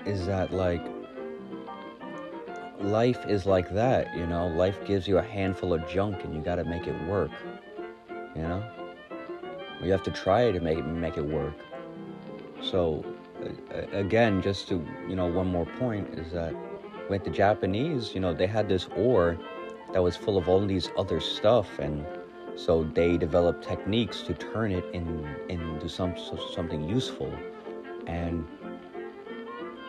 is 0.07 0.27
that 0.27 0.53
like 0.53 0.87
life 2.81 3.27
is 3.27 3.47
like 3.47 3.69
that, 3.75 4.17
you 4.17 4.29
know. 4.29 4.47
Life 4.47 4.79
gives 4.87 5.09
you 5.09 5.19
a 5.19 5.23
handful 5.23 5.75
of 5.75 5.89
junk 5.89 6.23
and 6.23 6.33
you 6.33 6.41
got 6.41 6.55
to 6.63 6.65
make 6.65 6.87
it 6.87 6.97
work. 7.09 7.33
You 8.37 8.43
know? 8.43 8.63
You 9.83 9.91
have 9.91 10.05
to 10.05 10.13
try 10.13 10.53
to 10.53 10.61
make 10.61 10.85
make 10.87 11.17
it 11.17 11.27
work. 11.27 11.59
So, 12.63 13.05
again, 13.91 14.41
just 14.41 14.69
to, 14.69 14.87
you 15.09 15.17
know, 15.17 15.27
one 15.27 15.49
more 15.49 15.67
point 15.81 16.17
is 16.17 16.31
that 16.31 16.55
with 17.11 17.25
the 17.25 17.31
Japanese, 17.31 18.15
you 18.15 18.21
know, 18.21 18.33
they 18.33 18.47
had 18.47 18.69
this 18.69 18.87
ore 18.95 19.37
that 19.93 20.03
was 20.03 20.17
full 20.17 20.37
of 20.37 20.49
all 20.49 20.65
these 20.67 20.91
other 20.97 21.21
stuff 21.21 21.79
and 21.79 22.05
so 22.59 22.83
they 22.83 23.17
developed 23.17 23.63
techniques 23.63 24.23
to 24.23 24.35
turn 24.35 24.73
it 24.73 24.85
in 24.93 25.25
into 25.49 25.89
some 25.89 26.15
something 26.53 26.89
useful. 26.89 27.33
And 28.09 28.45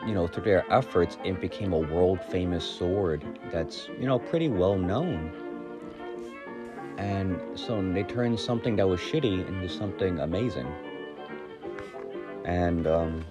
you 0.06 0.14
know 0.14 0.28
through 0.28 0.44
their 0.44 0.72
efforts 0.72 1.18
it 1.26 1.42
became 1.42 1.74
a 1.74 1.80
world 1.80 2.20
famous 2.26 2.64
sword 2.64 3.26
that's 3.52 3.88
you 4.00 4.06
know 4.06 4.20
pretty 4.20 4.50
well 4.50 4.78
known. 4.78 5.34
And 7.00 7.42
so 7.58 7.82
they 7.82 8.04
turned 8.04 8.40
something 8.40 8.76
that 8.76 8.88
was 8.88 9.00
shitty 9.00 9.48
into 9.48 9.68
something 9.68 10.20
amazing. 10.20 10.68
And 12.46 12.86
um, 12.86 13.26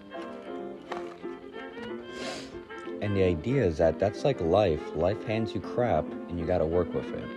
and 3.00 3.16
the 3.16 3.22
idea 3.22 3.64
is 3.64 3.78
that 3.78 3.98
that's 3.98 4.24
like 4.24 4.40
life. 4.40 4.82
Life 4.94 5.24
hands 5.24 5.54
you 5.54 5.60
crap 5.60 6.04
and 6.28 6.38
you 6.38 6.46
got 6.46 6.58
to 6.58 6.66
work 6.66 6.92
with 6.92 7.06
it. 7.06 7.28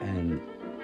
And 0.00 0.40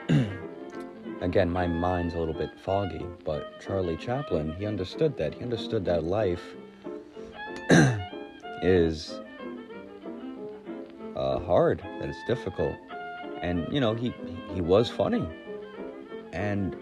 again 1.23 1.51
my 1.51 1.67
mind's 1.67 2.15
a 2.15 2.19
little 2.19 2.35
bit 2.35 2.51
foggy 2.65 3.05
but 3.25 3.61
charlie 3.61 3.97
chaplin 3.97 4.53
he 4.53 4.67
understood 4.67 5.17
that. 5.19 5.35
He 5.35 5.43
understood 5.43 5.85
that 5.85 6.05
life 6.05 6.43
is 8.63 9.21
uh, 11.17 11.39
hard 11.41 11.81
that 12.01 12.09
it's 12.09 12.25
difficult. 12.27 12.77
And 13.43 13.67
you 13.73 13.81
know 13.81 13.95
he 13.95 14.15
he 14.55 14.61
was 14.61 14.91
funny. 14.91 15.27
And 16.33 16.77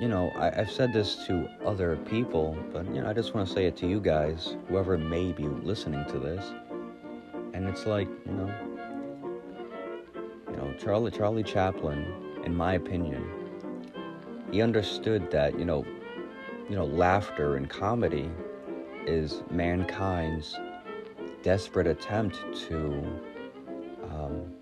you 0.00 0.08
know, 0.08 0.32
I, 0.36 0.50
have 0.50 0.70
said 0.70 0.92
this 0.92 1.26
to 1.26 1.48
other 1.64 1.96
people, 1.96 2.58
but 2.72 2.86
you 2.94 3.00
know, 3.00 3.08
I 3.08 3.12
just 3.12 3.34
want 3.34 3.46
to 3.46 3.54
say 3.54 3.66
it 3.66 3.76
to 3.78 3.86
you 3.86 4.00
guys, 4.00 4.56
whoever 4.68 4.98
may 4.98 5.32
be 5.32 5.44
listening 5.44 6.04
to 6.06 6.18
this. 6.18 6.44
And 7.52 7.68
it's 7.68 7.86
like, 7.86 8.08
you 8.26 8.32
know, 8.32 8.54
you 10.50 10.56
know, 10.56 10.74
Charlie 10.78 11.12
Charlie 11.12 11.44
Chaplin, 11.44 12.12
in 12.44 12.54
my 12.56 12.74
opinion, 12.74 13.24
he 14.50 14.62
understood 14.62 15.30
that, 15.30 15.58
you 15.58 15.64
know, 15.64 15.84
you 16.68 16.74
know, 16.74 16.86
laughter 16.86 17.56
and 17.56 17.68
comedy 17.68 18.30
is 19.06 19.42
mankind's 19.50 20.56
desperate 21.42 21.86
attempt 21.86 22.36
to 22.68 23.20
um, 24.10 24.52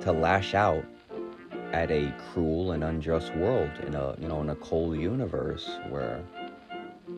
to 0.00 0.12
lash 0.12 0.54
out 0.54 0.84
at 1.74 1.90
a 1.90 2.14
cruel 2.30 2.70
and 2.70 2.84
unjust 2.84 3.34
world 3.34 3.70
in 3.84 3.96
a 3.96 4.14
you 4.20 4.28
know 4.28 4.40
in 4.40 4.50
a 4.50 4.54
cold 4.56 4.96
universe 4.96 5.68
where 5.90 6.22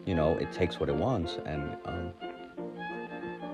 you 0.07 0.15
know 0.15 0.33
it 0.39 0.51
takes 0.51 0.81
what 0.81 0.89
it 0.89 0.97
wants. 0.97 1.37
And 1.45 1.77
um, 1.85 2.13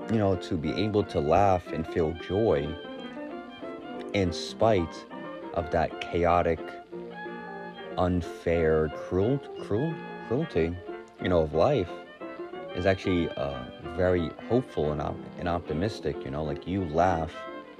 you 0.09 0.17
know 0.17 0.37
to 0.37 0.55
be 0.55 0.71
able 0.71 1.03
to 1.03 1.19
laugh 1.19 1.67
and 1.67 1.85
feel 1.85 2.13
joy 2.25 2.73
in 4.13 4.31
spite 4.31 5.05
of 5.55 5.69
that 5.71 5.99
chaotic 5.99 6.59
unfair 7.97 8.89
cruel 8.95 9.37
cruel 9.61 9.93
cruelty 10.27 10.75
you 11.21 11.27
know 11.27 11.41
of 11.41 11.53
life 11.53 11.91
is 12.75 12.85
actually 12.85 13.29
uh, 13.29 13.63
very 13.95 14.31
hopeful 14.47 14.91
and, 14.93 15.01
op- 15.01 15.15
and 15.37 15.49
optimistic 15.49 16.15
you 16.23 16.31
know 16.31 16.43
like 16.43 16.65
you 16.65 16.85
laugh 16.85 17.33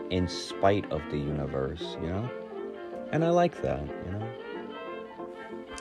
in 0.10 0.28
spite 0.28 0.90
of 0.92 1.02
the 1.10 1.18
universe 1.18 1.98
you 2.02 2.08
know 2.08 2.30
and 3.14 3.24
I 3.24 3.30
like 3.30 3.62
that, 3.62 3.80
you 4.06 4.12
know. 4.12 4.28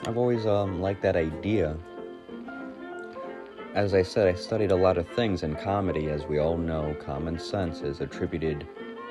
I've 0.05 0.17
always 0.17 0.45
um, 0.45 0.81
liked 0.81 1.01
that 1.01 1.15
idea. 1.15 1.75
As 3.73 3.95
I 3.95 4.03
said, 4.03 4.27
I 4.27 4.35
studied 4.35 4.69
a 4.69 4.75
lot 4.75 4.99
of 4.99 5.07
things 5.09 5.41
in 5.41 5.55
comedy. 5.55 6.09
As 6.09 6.25
we 6.25 6.37
all 6.37 6.57
know, 6.57 6.95
common 7.03 7.39
sense 7.39 7.81
is 7.81 8.01
attributed, 8.01 8.67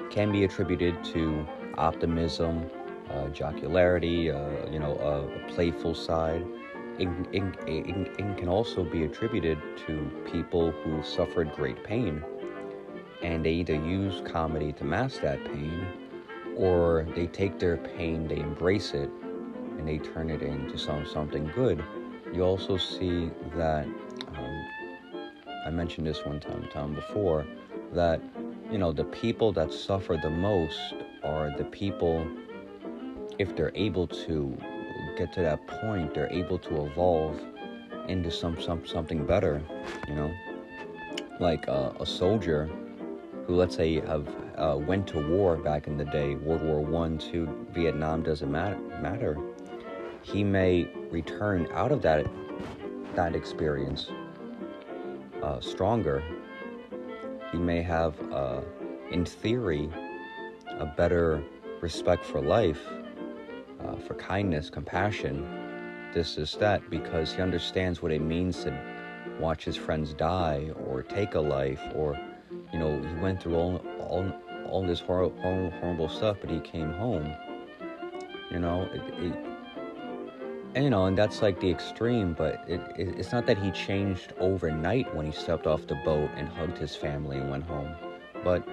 can 0.09 0.31
be 0.31 0.45
attributed 0.45 1.03
to 1.07 1.45
optimism, 1.79 2.71
uh, 3.11 3.27
jocularity, 3.31 4.31
uh, 4.31 4.71
you 4.71 4.79
know, 4.79 4.97
a, 4.99 5.27
a, 5.27 5.53
playful 5.53 5.93
side. 5.93 6.47
It, 7.01 7.09
it, 7.33 7.43
it, 7.67 8.09
it 8.21 8.37
can 8.39 8.49
also 8.49 8.85
be 8.85 9.03
attributed 9.03 9.59
to 9.89 10.29
people 10.31 10.71
who 10.71 11.03
suffered 11.03 11.53
great 11.57 11.83
pain 11.83 12.23
and 13.21 13.45
they 13.45 13.53
either 13.53 13.75
use 13.75 14.23
comedy 14.25 14.73
to 14.75 14.85
mask 14.85 15.23
that 15.23 15.45
pain 15.45 16.02
or 16.57 17.07
they 17.15 17.27
take 17.27 17.59
their 17.59 17.77
pain, 17.77 18.29
they 18.29 18.39
embrace 18.39 18.95
it, 18.95 19.11
and 19.79 19.87
they 19.87 19.99
turn 19.99 20.31
it 20.31 20.43
into 20.43 20.79
some 20.79 21.07
something 21.07 21.51
good. 21.55 21.83
You 22.33 22.43
also 22.43 22.77
see 22.77 23.31
that 23.57 23.85
um, 23.85 24.69
I 25.67 25.71
mentioned 25.71 26.07
this 26.07 26.25
one 26.25 26.41
time, 26.41 26.69
time 26.73 26.95
before 26.95 27.47
that 27.93 28.21
you 28.71 28.79
know 28.79 28.93
the 28.93 29.05
people 29.05 29.53
that 29.53 29.73
suffer 29.73 30.17
the 30.17 30.31
most 30.31 30.95
are 31.23 31.55
the 31.57 31.65
people 31.65 32.27
if 33.39 33.55
they're 33.57 33.73
able 33.75 34.07
to 34.07 34.57
get 35.17 35.33
to 35.35 35.43
that 35.43 35.67
point, 35.67 36.15
they're 36.15 36.33
able 36.33 36.59
to 36.59 36.87
evolve 36.87 37.41
into 38.09 38.31
some, 38.31 38.61
some 38.61 38.87
something 38.87 39.27
better. 39.27 39.63
You 40.09 40.15
know, 40.15 40.33
like 41.41 41.69
uh, 41.69 41.93
a 42.01 42.07
soldier 42.07 42.71
who, 43.47 43.55
let's 43.57 43.77
say, 43.77 44.01
have 44.01 44.29
uh, 44.63 44.77
went 44.77 45.07
to 45.09 45.19
war 45.19 45.57
back 45.57 45.87
in 45.87 45.97
the 45.97 46.05
day, 46.05 46.37
World 46.37 46.63
War 46.63 46.81
One, 46.81 47.19
Two, 47.19 47.67
Vietnam 47.73 48.23
doesn't 48.23 48.51
matter. 48.51 48.79
Matter. 49.01 49.37
He 50.23 50.45
may 50.45 50.89
return 51.11 51.69
out 51.73 51.91
of 51.91 52.01
that 52.03 52.27
that 53.17 53.35
experience 53.35 54.11
uh, 55.43 55.61
stronger. 55.61 56.23
He 57.51 57.59
may 57.59 57.83
have, 57.83 58.15
uh, 58.33 58.63
in 59.11 59.27
theory, 59.27 59.91
a 60.79 60.87
better 60.87 61.43
respect 61.81 62.25
for 62.25 62.41
life 62.41 62.81
uh, 63.85 63.97
for 63.97 64.15
kindness, 64.15 64.71
compassion, 64.71 65.47
this 66.15 66.37
is 66.37 66.55
that, 66.61 66.89
because 66.91 67.33
he 67.33 67.43
understands 67.43 68.03
what 68.03 68.13
it 68.13 68.21
means 68.21 68.65
to 68.65 68.79
watch 69.41 69.65
his 69.65 69.77
friends 69.77 70.15
die 70.15 70.71
or 70.87 71.03
take 71.03 71.35
a 71.35 71.41
life, 71.41 71.81
or 71.95 72.19
you 72.73 72.79
know, 72.79 73.01
he 73.01 73.15
went 73.21 73.43
through 73.43 73.57
all 73.57 73.77
all, 74.01 74.33
all 74.73 74.83
this 74.83 75.01
horrible, 75.01 75.71
horrible 75.81 76.09
stuff, 76.09 76.39
but 76.41 76.51
he 76.51 76.59
came 76.61 76.93
home. 76.95 77.33
You 78.51 78.59
know, 78.59 78.89
it, 78.93 79.03
it, 79.23 79.35
and 80.75 80.85
you 80.85 80.91
know, 80.91 81.05
and 81.05 81.17
that's 81.17 81.43
like 81.43 81.61
the 81.61 81.71
extreme, 81.71 82.33
but 82.33 82.65
it, 82.67 82.81
it, 82.99 83.19
it's 83.19 83.33
not 83.33 83.47
that 83.47 83.59
he 83.59 83.71
changed 83.71 84.33
overnight 84.41 85.15
when 85.15 85.27
he 85.27 85.33
stepped 85.33 85.67
off 85.67 85.87
the 85.87 85.95
boat 85.97 86.31
and 86.37 86.49
hugged 86.49 86.79
his 86.79 86.97
family 86.97 87.37
and 87.37 87.51
went 87.51 87.65
home, 87.65 87.95
but 88.43 88.67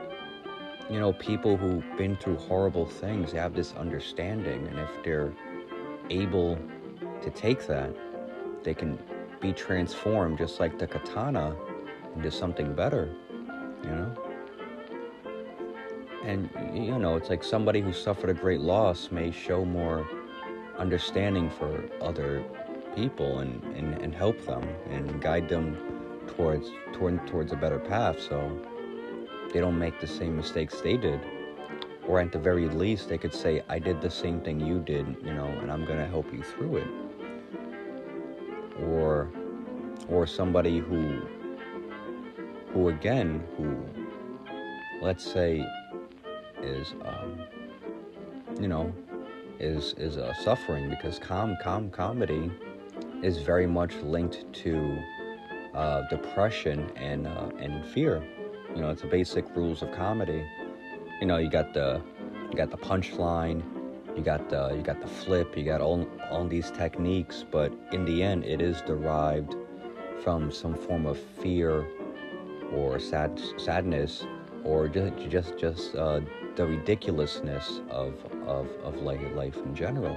you 0.90 1.00
know, 1.00 1.14
people 1.14 1.56
who've 1.56 1.86
been 1.98 2.16
through 2.16 2.38
horrible 2.38 2.86
things 2.86 3.32
have 3.34 3.54
this 3.54 3.74
understanding, 3.74 4.68
and 4.68 4.80
if 4.80 4.90
they're 5.04 5.34
able 6.10 6.58
to 7.22 7.30
take 7.30 7.68
that, 7.68 7.94
they 8.64 8.74
can 8.74 8.98
be 9.40 9.54
transformed 9.54 10.38
just 10.38 10.60
like 10.60 10.80
the 10.80 10.88
katana 10.88 11.56
into 12.16 12.32
something 12.32 12.74
better, 12.74 13.14
you 13.84 13.90
know? 13.90 14.29
And, 16.30 16.48
you 16.76 17.00
know, 17.00 17.16
it's 17.16 17.28
like 17.32 17.44
somebody 17.44 17.82
who 17.82 17.92
suffered 17.92 18.30
a 18.30 18.36
great 18.36 18.60
loss 18.60 19.10
may 19.10 19.32
show 19.32 19.66
more 19.66 20.08
understanding 20.78 21.50
for 21.50 21.84
other 22.02 22.44
people 22.96 23.40
and, 23.40 23.64
and, 23.76 24.00
and 24.00 24.14
help 24.14 24.40
them 24.46 24.64
and 24.92 25.20
guide 25.20 25.50
them 25.50 25.76
towards 26.28 26.70
toward, 26.94 27.26
towards 27.26 27.52
a 27.52 27.56
better 27.56 27.80
path. 27.80 28.22
So 28.22 28.38
they 29.52 29.60
don't 29.60 29.80
make 29.80 30.00
the 30.00 30.06
same 30.06 30.38
mistakes 30.38 30.80
they 30.82 30.98
did. 30.98 31.20
Or 32.08 32.20
at 32.20 32.32
the 32.32 32.38
very 32.38 32.70
least, 32.70 33.10
they 33.10 33.18
could 33.18 33.34
say, 33.34 33.64
I 33.68 33.80
did 33.80 34.00
the 34.00 34.12
same 34.12 34.40
thing 34.40 34.60
you 34.60 34.78
did, 34.78 35.08
you 35.24 35.34
know, 35.34 35.48
and 35.48 35.72
I'm 35.72 35.84
going 35.84 35.98
to 35.98 36.08
help 36.08 36.32
you 36.32 36.44
through 36.44 36.78
it. 36.78 36.88
Or, 38.84 39.32
or 40.08 40.28
somebody 40.28 40.78
who, 40.78 41.22
who 42.72 42.90
again, 42.90 43.44
who, 43.58 43.84
let's 45.02 45.26
say, 45.26 45.66
is, 46.64 46.94
um, 47.06 47.40
you 48.60 48.68
know, 48.68 48.94
is 49.60 49.94
is 49.98 50.18
uh, 50.18 50.34
suffering 50.34 50.90
because 50.90 51.20
com 51.20 51.58
com 51.62 51.90
comedy 51.90 52.52
is 53.22 53.40
very 53.40 53.68
much 53.68 53.96
linked 53.98 54.52
to 54.54 54.98
uh, 55.74 56.08
depression 56.10 56.90
and 56.96 57.28
uh, 57.28 57.50
and 57.60 57.86
fear. 57.86 58.24
You 58.76 58.82
know, 58.82 58.90
it's 58.90 59.02
the 59.02 59.08
basic 59.08 59.46
rules 59.56 59.82
of 59.82 59.92
comedy. 59.92 60.46
You 61.22 61.28
know, 61.28 61.38
you 61.38 61.50
got 61.50 61.74
the 61.74 62.02
you 62.50 62.56
got 62.56 62.72
the 62.72 62.78
punchline, 62.78 63.64
you 64.16 64.24
got 64.24 64.50
the 64.50 64.74
you 64.76 64.82
got 64.82 65.02
the 65.02 65.08
flip, 65.08 65.58
you 65.58 65.64
got 65.64 65.82
all 65.82 66.08
all 66.32 66.48
these 66.48 66.72
techniques, 66.72 67.44
but 67.50 67.72
in 67.92 68.06
the 68.06 68.24
end, 68.24 68.46
it 68.46 68.62
is 68.62 68.82
derived 68.82 69.56
from 70.24 70.52
some 70.52 70.76
form 70.76 71.06
of 71.06 71.18
fear 71.18 71.86
or 72.74 73.00
sad 73.00 73.42
sadness 73.58 74.26
or 74.64 74.88
just 74.88 75.14
just 75.30 75.58
just 75.58 75.96
uh, 75.96 76.20
the 76.60 76.68
ridiculousness 76.68 77.80
of 77.90 78.14
of 78.46 78.68
of 78.84 79.02
life, 79.02 79.56
in 79.56 79.74
general. 79.74 80.14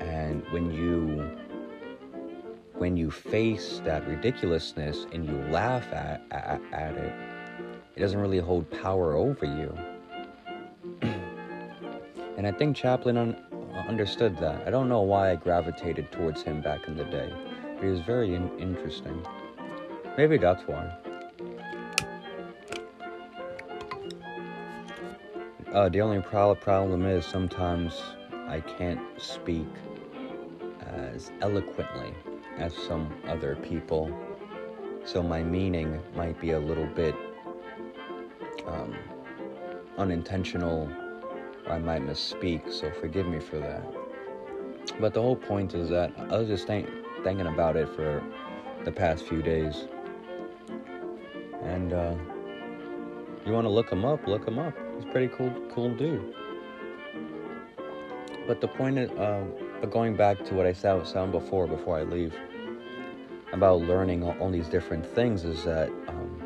And 0.00 0.42
when 0.52 0.72
you 0.72 1.36
when 2.78 2.96
you 2.96 3.10
face 3.10 3.82
that 3.84 4.08
ridiculousness 4.08 5.06
and 5.12 5.26
you 5.26 5.36
laugh 5.52 5.84
at, 5.92 6.22
at, 6.30 6.62
at 6.72 6.94
it, 6.94 7.12
it 7.94 8.00
doesn't 8.00 8.18
really 8.18 8.38
hold 8.38 8.70
power 8.70 9.12
over 9.12 9.44
you. 9.44 9.70
and 12.38 12.46
I 12.46 12.52
think 12.52 12.74
Chaplin 12.74 13.18
un- 13.18 13.36
understood 13.86 14.38
that. 14.38 14.66
I 14.66 14.70
don't 14.70 14.88
know 14.88 15.02
why 15.02 15.32
I 15.32 15.36
gravitated 15.36 16.10
towards 16.10 16.40
him 16.40 16.62
back 16.62 16.88
in 16.88 16.96
the 16.96 17.04
day, 17.04 17.30
but 17.74 17.84
he 17.84 17.90
was 17.90 18.00
very 18.00 18.34
in- 18.34 18.58
interesting. 18.58 19.26
Maybe 20.16 20.38
that's 20.38 20.62
why. 20.62 21.09
Uh, 25.72 25.88
the 25.88 26.00
only 26.00 26.20
pro- 26.20 26.52
problem 26.56 27.06
is 27.06 27.24
sometimes 27.24 28.02
I 28.48 28.58
can't 28.58 29.00
speak 29.18 29.68
as 30.80 31.30
eloquently 31.42 32.12
as 32.58 32.74
some 32.74 33.14
other 33.28 33.54
people. 33.54 34.10
So 35.04 35.22
my 35.22 35.44
meaning 35.44 36.02
might 36.16 36.40
be 36.40 36.50
a 36.50 36.58
little 36.58 36.88
bit 36.88 37.14
um, 38.66 38.96
unintentional, 39.96 40.90
or 41.66 41.72
I 41.72 41.78
might 41.78 42.02
misspeak, 42.02 42.72
so 42.72 42.90
forgive 43.00 43.28
me 43.28 43.38
for 43.38 43.60
that. 43.60 43.84
But 44.98 45.14
the 45.14 45.22
whole 45.22 45.36
point 45.36 45.74
is 45.74 45.88
that 45.90 46.12
I 46.18 46.36
was 46.36 46.48
just 46.48 46.66
think, 46.66 46.88
thinking 47.22 47.46
about 47.46 47.76
it 47.76 47.88
for 47.94 48.24
the 48.84 48.90
past 48.90 49.24
few 49.24 49.40
days. 49.40 49.86
And 51.62 51.92
uh, 51.92 52.16
you 53.46 53.52
want 53.52 53.66
to 53.66 53.70
look 53.70 53.88
him 53.88 54.04
up, 54.04 54.26
look 54.26 54.48
him 54.48 54.58
up. 54.58 54.74
He's 55.00 55.10
pretty 55.12 55.28
cool, 55.34 55.50
cool 55.72 55.94
dude. 55.94 56.34
But 58.46 58.60
the 58.60 58.68
point 58.68 58.98
is, 58.98 59.10
uh, 59.12 59.46
going 59.90 60.14
back 60.14 60.44
to 60.44 60.54
what 60.54 60.66
I 60.66 60.74
said, 60.74 61.06
sound 61.06 61.32
before, 61.32 61.66
before 61.66 61.96
I 61.96 62.02
leave, 62.02 62.34
about 63.52 63.80
learning 63.80 64.22
all, 64.22 64.50
these 64.50 64.68
different 64.68 65.06
things 65.06 65.44
is 65.44 65.64
that 65.64 65.88
um, 66.08 66.42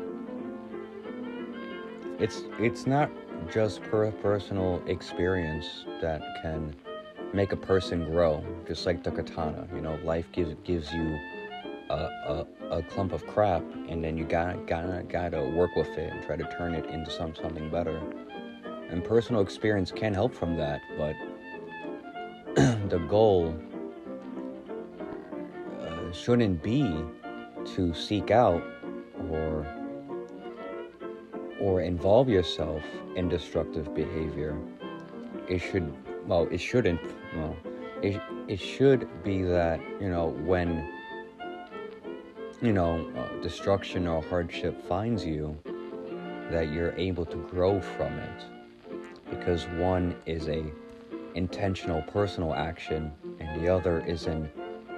it's 2.17 2.43
it's 2.57 2.87
not 2.87 3.11
just 3.51 3.81
per 3.83 4.09
personal 4.11 4.81
experience 4.87 5.85
that 6.01 6.21
can 6.41 6.73
make 7.33 7.51
a 7.51 7.57
person 7.57 8.05
grow. 8.05 8.41
Just 8.65 8.85
like 8.85 9.03
the 9.03 9.11
katana, 9.11 9.67
you 9.75 9.81
know, 9.81 9.99
life 10.05 10.31
gives 10.31 10.55
gives 10.63 10.93
you 10.93 11.19
a, 11.89 11.93
a, 11.93 12.47
a 12.71 12.83
clump 12.83 13.11
of 13.11 13.27
crap, 13.27 13.63
and 13.89 14.01
then 14.01 14.17
you 14.17 14.23
gotta 14.23 14.57
gotta 14.65 15.03
gotta 15.09 15.43
work 15.43 15.75
with 15.75 15.89
it 15.97 16.13
and 16.13 16.23
try 16.23 16.37
to 16.37 16.45
turn 16.57 16.73
it 16.73 16.85
into 16.85 17.11
some 17.11 17.35
something 17.35 17.69
better. 17.69 18.01
And 18.89 19.03
personal 19.03 19.41
experience 19.41 19.91
can 19.91 20.13
help 20.13 20.33
from 20.33 20.57
that, 20.57 20.81
but 20.97 21.15
the 22.89 22.99
goal 23.09 23.55
shouldn't 26.15 26.63
be 26.63 27.03
to 27.75 27.93
seek 27.93 28.31
out 28.31 28.63
or 29.29 29.67
or 31.59 31.81
involve 31.81 32.29
yourself 32.29 32.83
in 33.15 33.27
destructive 33.27 33.93
behavior. 33.93 34.57
It 35.49 35.59
should 35.59 35.93
well, 36.27 36.47
it 36.51 36.59
shouldn't 36.59 37.01
well, 37.35 37.55
it 38.01 38.21
it 38.47 38.59
should 38.59 39.07
be 39.23 39.43
that 39.43 39.79
you 39.99 40.09
know 40.09 40.29
when 40.45 40.91
you 42.61 42.71
know 42.71 43.07
uh, 43.17 43.41
destruction 43.41 44.07
or 44.07 44.21
hardship 44.23 44.81
finds 44.87 45.25
you 45.25 45.57
that 46.49 46.71
you're 46.71 46.93
able 46.93 47.25
to 47.25 47.37
grow 47.49 47.81
from 47.81 48.17
it 48.17 48.54
because 49.37 49.65
one 49.77 50.15
is 50.25 50.47
a 50.47 50.63
intentional 51.35 52.01
personal 52.03 52.53
action 52.53 53.11
and 53.39 53.61
the 53.61 53.67
other 53.67 53.99
is 54.05 54.25
an 54.25 54.49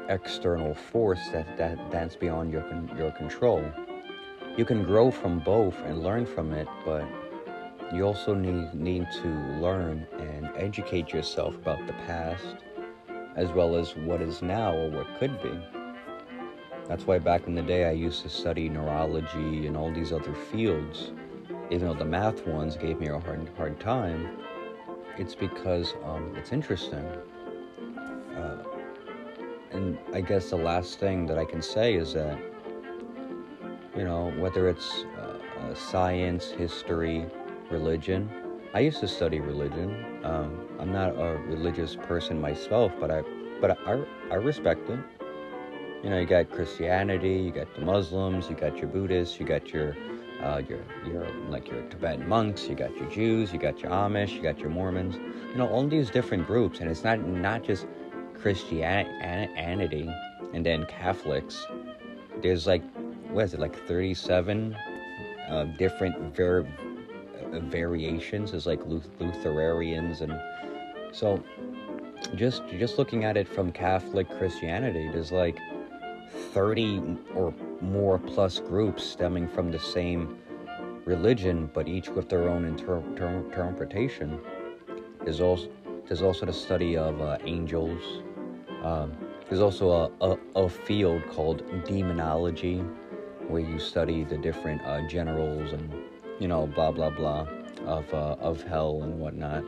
external 0.09 0.73
force 0.73 1.19
that, 1.31 1.57
that 1.57 1.77
that's 1.91 2.15
beyond 2.15 2.51
your 2.51 2.65
your 2.97 3.11
control. 3.11 3.63
You 4.55 4.65
can 4.65 4.83
grow 4.83 5.11
from 5.11 5.39
both 5.39 5.77
and 5.85 6.03
learn 6.03 6.25
from 6.25 6.53
it, 6.53 6.67
but 6.85 7.05
you 7.93 8.03
also 8.03 8.33
need 8.33 8.73
need 8.73 9.07
to 9.21 9.27
learn 9.61 10.07
and 10.19 10.49
educate 10.55 11.13
yourself 11.13 11.55
about 11.55 11.85
the 11.87 11.93
past 12.05 12.57
as 13.35 13.49
well 13.51 13.75
as 13.75 13.95
what 13.95 14.21
is 14.21 14.41
now 14.41 14.75
or 14.75 14.89
what 14.89 15.19
could 15.19 15.41
be. 15.41 15.51
That's 16.87 17.05
why 17.05 17.19
back 17.19 17.47
in 17.47 17.53
the 17.53 17.61
day 17.61 17.85
I 17.85 17.91
used 17.91 18.23
to 18.23 18.29
study 18.29 18.69
neurology 18.69 19.67
and 19.67 19.77
all 19.77 19.91
these 19.91 20.11
other 20.11 20.33
fields. 20.33 21.11
Even 21.69 21.87
though 21.87 21.93
the 21.93 22.05
math 22.05 22.45
ones 22.47 22.77
gave 22.77 22.99
me 22.99 23.07
a 23.07 23.19
hard, 23.19 23.49
hard 23.57 23.79
time, 23.79 24.37
it's 25.17 25.35
because 25.35 25.95
um, 26.05 26.33
it's 26.37 26.51
interesting. 26.51 27.05
Uh, 28.35 28.63
and 29.71 29.97
I 30.13 30.21
guess 30.21 30.49
the 30.49 30.57
last 30.57 30.99
thing 30.99 31.25
that 31.27 31.37
I 31.37 31.45
can 31.45 31.61
say 31.61 31.95
is 31.95 32.13
that, 32.13 32.37
you 33.95 34.03
know, 34.03 34.31
whether 34.37 34.69
it's 34.69 35.05
uh, 35.19 35.73
science, 35.73 36.51
history, 36.51 37.25
religion, 37.69 38.29
I 38.73 38.79
used 38.81 38.99
to 38.99 39.07
study 39.07 39.39
religion. 39.39 40.21
Um, 40.23 40.67
I'm 40.79 40.91
not 40.91 41.17
a 41.17 41.37
religious 41.47 41.95
person 41.95 42.39
myself, 42.39 42.91
but 42.99 43.11
I, 43.11 43.23
but 43.59 43.77
I, 43.87 44.03
I 44.31 44.35
respect 44.35 44.89
it. 44.89 44.99
You 46.03 46.11
know, 46.11 46.19
you 46.19 46.25
got 46.25 46.51
Christianity, 46.51 47.33
you 47.33 47.51
got 47.51 47.73
the 47.73 47.81
Muslims, 47.81 48.49
you 48.49 48.55
got 48.55 48.77
your 48.77 48.87
Buddhists, 48.87 49.39
you 49.39 49.45
got 49.45 49.69
your, 49.73 49.95
uh, 50.43 50.61
your, 50.67 50.79
your 51.05 51.27
like 51.49 51.67
your 51.69 51.81
Tibetan 51.83 52.27
monks, 52.27 52.67
you 52.67 52.75
got 52.75 52.95
your 52.95 53.09
Jews, 53.09 53.51
you 53.51 53.59
got 53.59 53.79
your 53.79 53.91
Amish, 53.91 54.33
you 54.33 54.41
got 54.41 54.59
your 54.59 54.69
Mormons. 54.69 55.15
You 55.51 55.57
know, 55.57 55.67
all 55.67 55.87
these 55.87 56.09
different 56.09 56.45
groups, 56.45 56.79
and 56.79 56.89
it's 56.89 57.03
not 57.03 57.19
not 57.27 57.63
just 57.63 57.87
Christianity 58.39 60.09
and 60.53 60.65
then 60.65 60.85
Catholics. 60.85 61.65
There's 62.41 62.67
like, 62.67 62.83
what 63.31 63.45
is 63.45 63.53
it, 63.53 63.59
like 63.59 63.75
37 63.87 64.75
uh, 65.49 65.63
different 65.77 66.35
ver- 66.35 66.67
uh, 67.51 67.59
variations. 67.61 68.51
There's 68.51 68.67
like 68.67 68.85
Lutherans, 68.85 70.21
and 70.21 70.39
so 71.11 71.43
just 72.35 72.63
just 72.77 72.97
looking 72.97 73.23
at 73.23 73.37
it 73.37 73.47
from 73.47 73.71
Catholic 73.71 74.29
Christianity, 74.37 75.09
there's 75.11 75.31
like 75.31 75.57
30 76.53 77.17
or 77.35 77.53
more 77.81 78.19
plus 78.19 78.59
groups 78.59 79.03
stemming 79.03 79.47
from 79.47 79.71
the 79.71 79.79
same 79.79 80.37
religion, 81.05 81.69
but 81.73 81.87
each 81.87 82.09
with 82.09 82.29
their 82.29 82.49
own 82.49 82.65
inter- 82.65 82.97
inter- 82.97 83.39
interpretation. 83.39 84.39
There's 85.23 85.41
also 85.41 85.69
there's 86.07 86.21
also 86.21 86.45
the 86.45 86.53
study 86.53 86.95
of 86.95 87.21
uh, 87.21 87.37
angels. 87.43 88.01
Um, 88.83 89.17
there's 89.49 89.61
also 89.61 89.89
a, 89.91 90.11
a, 90.21 90.37
a, 90.55 90.69
field 90.69 91.21
called 91.29 91.63
demonology, 91.85 92.77
where 93.47 93.61
you 93.61 93.79
study 93.79 94.23
the 94.23 94.37
different 94.37 94.81
uh, 94.83 95.05
generals 95.07 95.73
and 95.73 95.93
you 96.39 96.47
know 96.47 96.67
blah 96.67 96.91
blah 96.91 97.09
blah 97.09 97.47
of 97.85 98.13
uh, 98.13 98.35
of 98.39 98.63
hell 98.63 99.01
and 99.03 99.19
whatnot. 99.19 99.63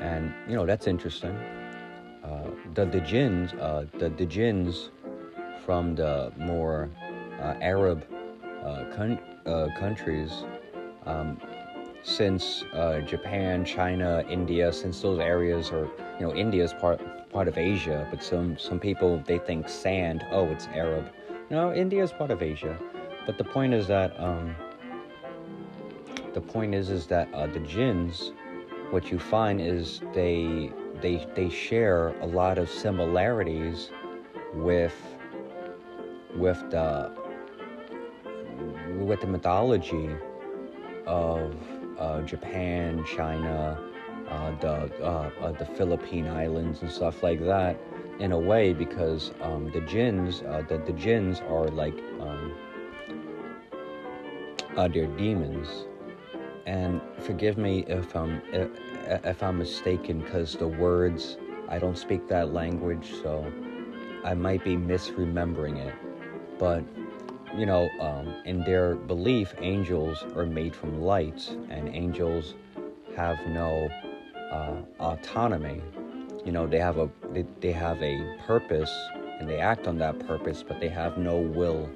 And 0.00 0.32
you 0.48 0.54
know 0.54 0.66
that's 0.66 0.86
interesting. 0.86 1.36
Uh, 2.24 2.50
the 2.74 2.86
the 2.86 3.00
jinns, 3.00 3.52
uh, 3.54 3.86
the 3.98 4.08
the 4.10 4.26
jinns 4.26 4.90
from 5.64 5.94
the 5.94 6.32
more 6.36 6.90
Arab 7.60 8.04
uh, 8.64 8.84
con- 8.94 9.20
uh, 9.46 9.68
countries, 9.78 10.44
um, 11.06 11.40
since 12.02 12.64
uh, 12.74 13.00
Japan, 13.00 13.64
China, 13.64 14.24
India, 14.28 14.72
since 14.72 15.00
those 15.00 15.18
areas 15.18 15.70
are, 15.70 15.88
you 16.18 16.26
know, 16.26 16.34
India 16.34 16.62
is 16.64 16.72
part 16.74 17.00
part 17.30 17.48
of 17.48 17.58
Asia, 17.58 18.06
but 18.10 18.22
some 18.22 18.56
some 18.58 18.78
people 18.78 19.22
they 19.26 19.38
think 19.38 19.68
sand, 19.68 20.24
oh, 20.30 20.46
it's 20.46 20.66
Arab. 20.68 21.10
No, 21.50 21.74
India 21.74 22.02
is 22.02 22.12
part 22.12 22.30
of 22.30 22.42
Asia, 22.42 22.78
but 23.26 23.38
the 23.38 23.44
point 23.44 23.74
is 23.74 23.86
that 23.88 24.18
um, 24.20 24.54
the 26.32 26.40
point 26.40 26.74
is 26.74 26.90
is 26.90 27.06
that 27.06 27.32
uh, 27.34 27.46
the 27.46 27.60
jinns, 27.60 28.32
what 28.90 29.10
you 29.10 29.18
find 29.18 29.60
is 29.60 30.00
they 30.14 30.70
they 31.00 31.26
they 31.34 31.48
share 31.48 32.08
a 32.20 32.26
lot 32.26 32.58
of 32.58 32.68
similarities 32.68 33.90
with 34.54 34.94
with 36.36 36.58
the 36.70 37.10
with 39.00 39.20
the 39.20 39.26
mythology 39.26 40.10
of 41.06 41.54
uh, 41.98 42.22
Japan, 42.22 43.04
China, 43.16 43.78
uh, 44.28 44.50
the 44.60 45.04
uh, 45.04 45.30
uh, 45.40 45.52
the 45.52 45.66
Philippine 45.66 46.26
Islands 46.26 46.82
and 46.82 46.90
stuff 46.90 47.22
like 47.22 47.44
that, 47.44 47.76
in 48.18 48.32
a 48.32 48.38
way 48.38 48.72
because 48.72 49.32
um, 49.42 49.70
the 49.72 49.80
jinns, 49.82 50.42
uh, 50.42 50.62
the 50.68 50.78
the 50.78 50.92
jinns 50.92 51.40
are 51.48 51.68
like 51.68 51.98
um, 52.20 52.54
uh, 54.76 54.88
they're 54.88 55.06
demons, 55.06 55.86
and 56.66 57.00
forgive 57.18 57.58
me 57.58 57.84
if 57.86 58.14
I'm 58.16 58.40
if, 58.52 58.68
if 59.24 59.42
I'm 59.42 59.58
mistaken 59.58 60.20
because 60.20 60.56
the 60.56 60.68
words 60.68 61.36
I 61.68 61.78
don't 61.78 61.98
speak 61.98 62.28
that 62.28 62.52
language, 62.52 63.12
so 63.22 63.50
I 64.24 64.34
might 64.34 64.64
be 64.64 64.76
misremembering 64.76 65.78
it. 65.78 65.94
But 66.58 66.82
you 67.56 67.66
know, 67.66 67.88
um, 68.00 68.34
in 68.44 68.64
their 68.64 68.96
belief, 68.96 69.54
angels 69.58 70.24
are 70.34 70.46
made 70.46 70.74
from 70.74 71.00
light, 71.00 71.48
and 71.70 71.88
angels 71.88 72.54
have 73.16 73.38
no 73.46 73.88
uh, 74.50 74.76
autonomy. 74.98 75.80
You 76.44 76.52
know, 76.52 76.66
they 76.66 76.78
have 76.78 76.98
a 76.98 77.08
they, 77.32 77.44
they 77.60 77.72
have 77.72 78.02
a 78.02 78.36
purpose, 78.46 78.92
and 79.38 79.48
they 79.48 79.58
act 79.58 79.86
on 79.86 79.98
that 79.98 80.18
purpose, 80.26 80.64
but 80.66 80.80
they 80.80 80.88
have 80.88 81.16
no 81.16 81.38
will 81.38 81.88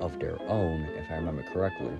of 0.00 0.18
their 0.18 0.40
own, 0.48 0.82
if 0.96 1.10
I 1.10 1.14
remember 1.16 1.44
correctly. 1.52 1.92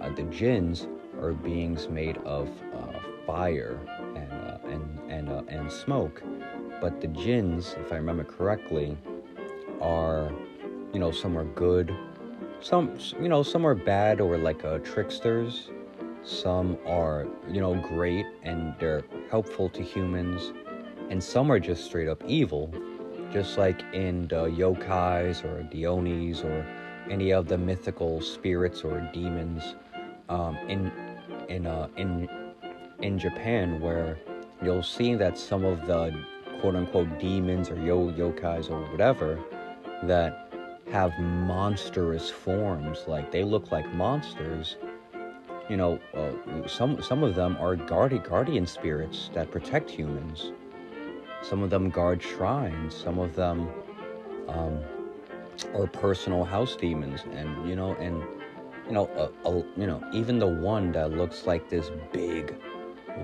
Uh, 0.00 0.10
the 0.14 0.22
jinns 0.24 0.86
are 1.20 1.32
beings 1.32 1.88
made 1.88 2.18
of 2.18 2.48
uh, 2.74 2.98
fire 3.26 3.78
and 4.16 4.32
uh, 4.32 4.58
and 4.68 5.10
and 5.10 5.28
uh, 5.28 5.42
and 5.48 5.70
smoke, 5.72 6.22
but 6.80 7.00
the 7.00 7.08
jinns, 7.08 7.74
if 7.80 7.92
I 7.92 7.96
remember 7.96 8.24
correctly, 8.24 8.96
are 9.80 10.32
you 10.92 11.00
know, 11.00 11.10
some 11.10 11.36
are 11.38 11.44
good, 11.44 11.94
some, 12.62 12.96
you 13.20 13.28
know, 13.28 13.42
some 13.42 13.66
are 13.66 13.74
bad 13.74 14.20
or 14.20 14.38
like 14.38 14.64
uh, 14.64 14.78
tricksters. 14.78 15.68
Some 16.22 16.78
are, 16.86 17.26
you 17.50 17.60
know, 17.60 17.74
great 17.74 18.24
and 18.44 18.74
they're 18.78 19.02
helpful 19.30 19.68
to 19.70 19.82
humans, 19.82 20.52
and 21.10 21.22
some 21.22 21.50
are 21.50 21.58
just 21.58 21.84
straight 21.84 22.08
up 22.08 22.22
evil, 22.28 22.72
just 23.32 23.58
like 23.58 23.82
in 23.92 24.28
the 24.28 24.44
yokais 24.44 25.44
or 25.44 25.68
the 25.72 25.86
onis 25.86 26.42
or 26.42 26.64
any 27.10 27.32
of 27.32 27.48
the 27.48 27.58
mythical 27.58 28.20
spirits 28.20 28.84
or 28.84 29.00
demons 29.12 29.74
um, 30.28 30.56
in 30.68 30.92
in 31.48 31.66
uh, 31.66 31.88
in 31.96 32.28
in 33.00 33.18
Japan, 33.18 33.80
where 33.80 34.16
you'll 34.62 34.84
see 34.84 35.16
that 35.16 35.36
some 35.36 35.64
of 35.64 35.84
the 35.88 36.14
quote 36.60 36.76
unquote 36.76 37.18
demons 37.18 37.68
or 37.68 37.76
yo 37.84 38.12
yokais 38.12 38.70
or 38.70 38.80
whatever 38.92 39.40
that 40.04 40.51
have 40.90 41.18
monstrous 41.18 42.30
forms. 42.30 43.04
Like 43.06 43.30
they 43.30 43.44
look 43.44 43.70
like 43.70 43.90
monsters. 43.94 44.76
You 45.68 45.76
know, 45.76 45.98
uh, 46.14 46.66
some 46.66 47.00
some 47.02 47.22
of 47.22 47.34
them 47.34 47.56
are 47.58 47.76
guardian 47.76 48.22
guardian 48.22 48.66
spirits 48.66 49.30
that 49.34 49.50
protect 49.50 49.88
humans. 49.88 50.52
Some 51.42 51.62
of 51.62 51.70
them 51.70 51.90
guard 51.90 52.22
shrines. 52.22 52.94
Some 52.94 53.18
of 53.18 53.34
them 53.34 53.68
um, 54.48 54.80
are 55.74 55.86
personal 55.86 56.44
house 56.44 56.76
demons, 56.76 57.24
and 57.32 57.68
you 57.68 57.76
know, 57.76 57.94
and 57.94 58.22
you 58.86 58.92
know, 58.92 59.08
a, 59.16 59.48
a, 59.48 59.56
you 59.76 59.86
know, 59.86 60.02
even 60.12 60.38
the 60.38 60.46
one 60.46 60.92
that 60.92 61.12
looks 61.12 61.46
like 61.46 61.68
this 61.68 61.90
big, 62.12 62.54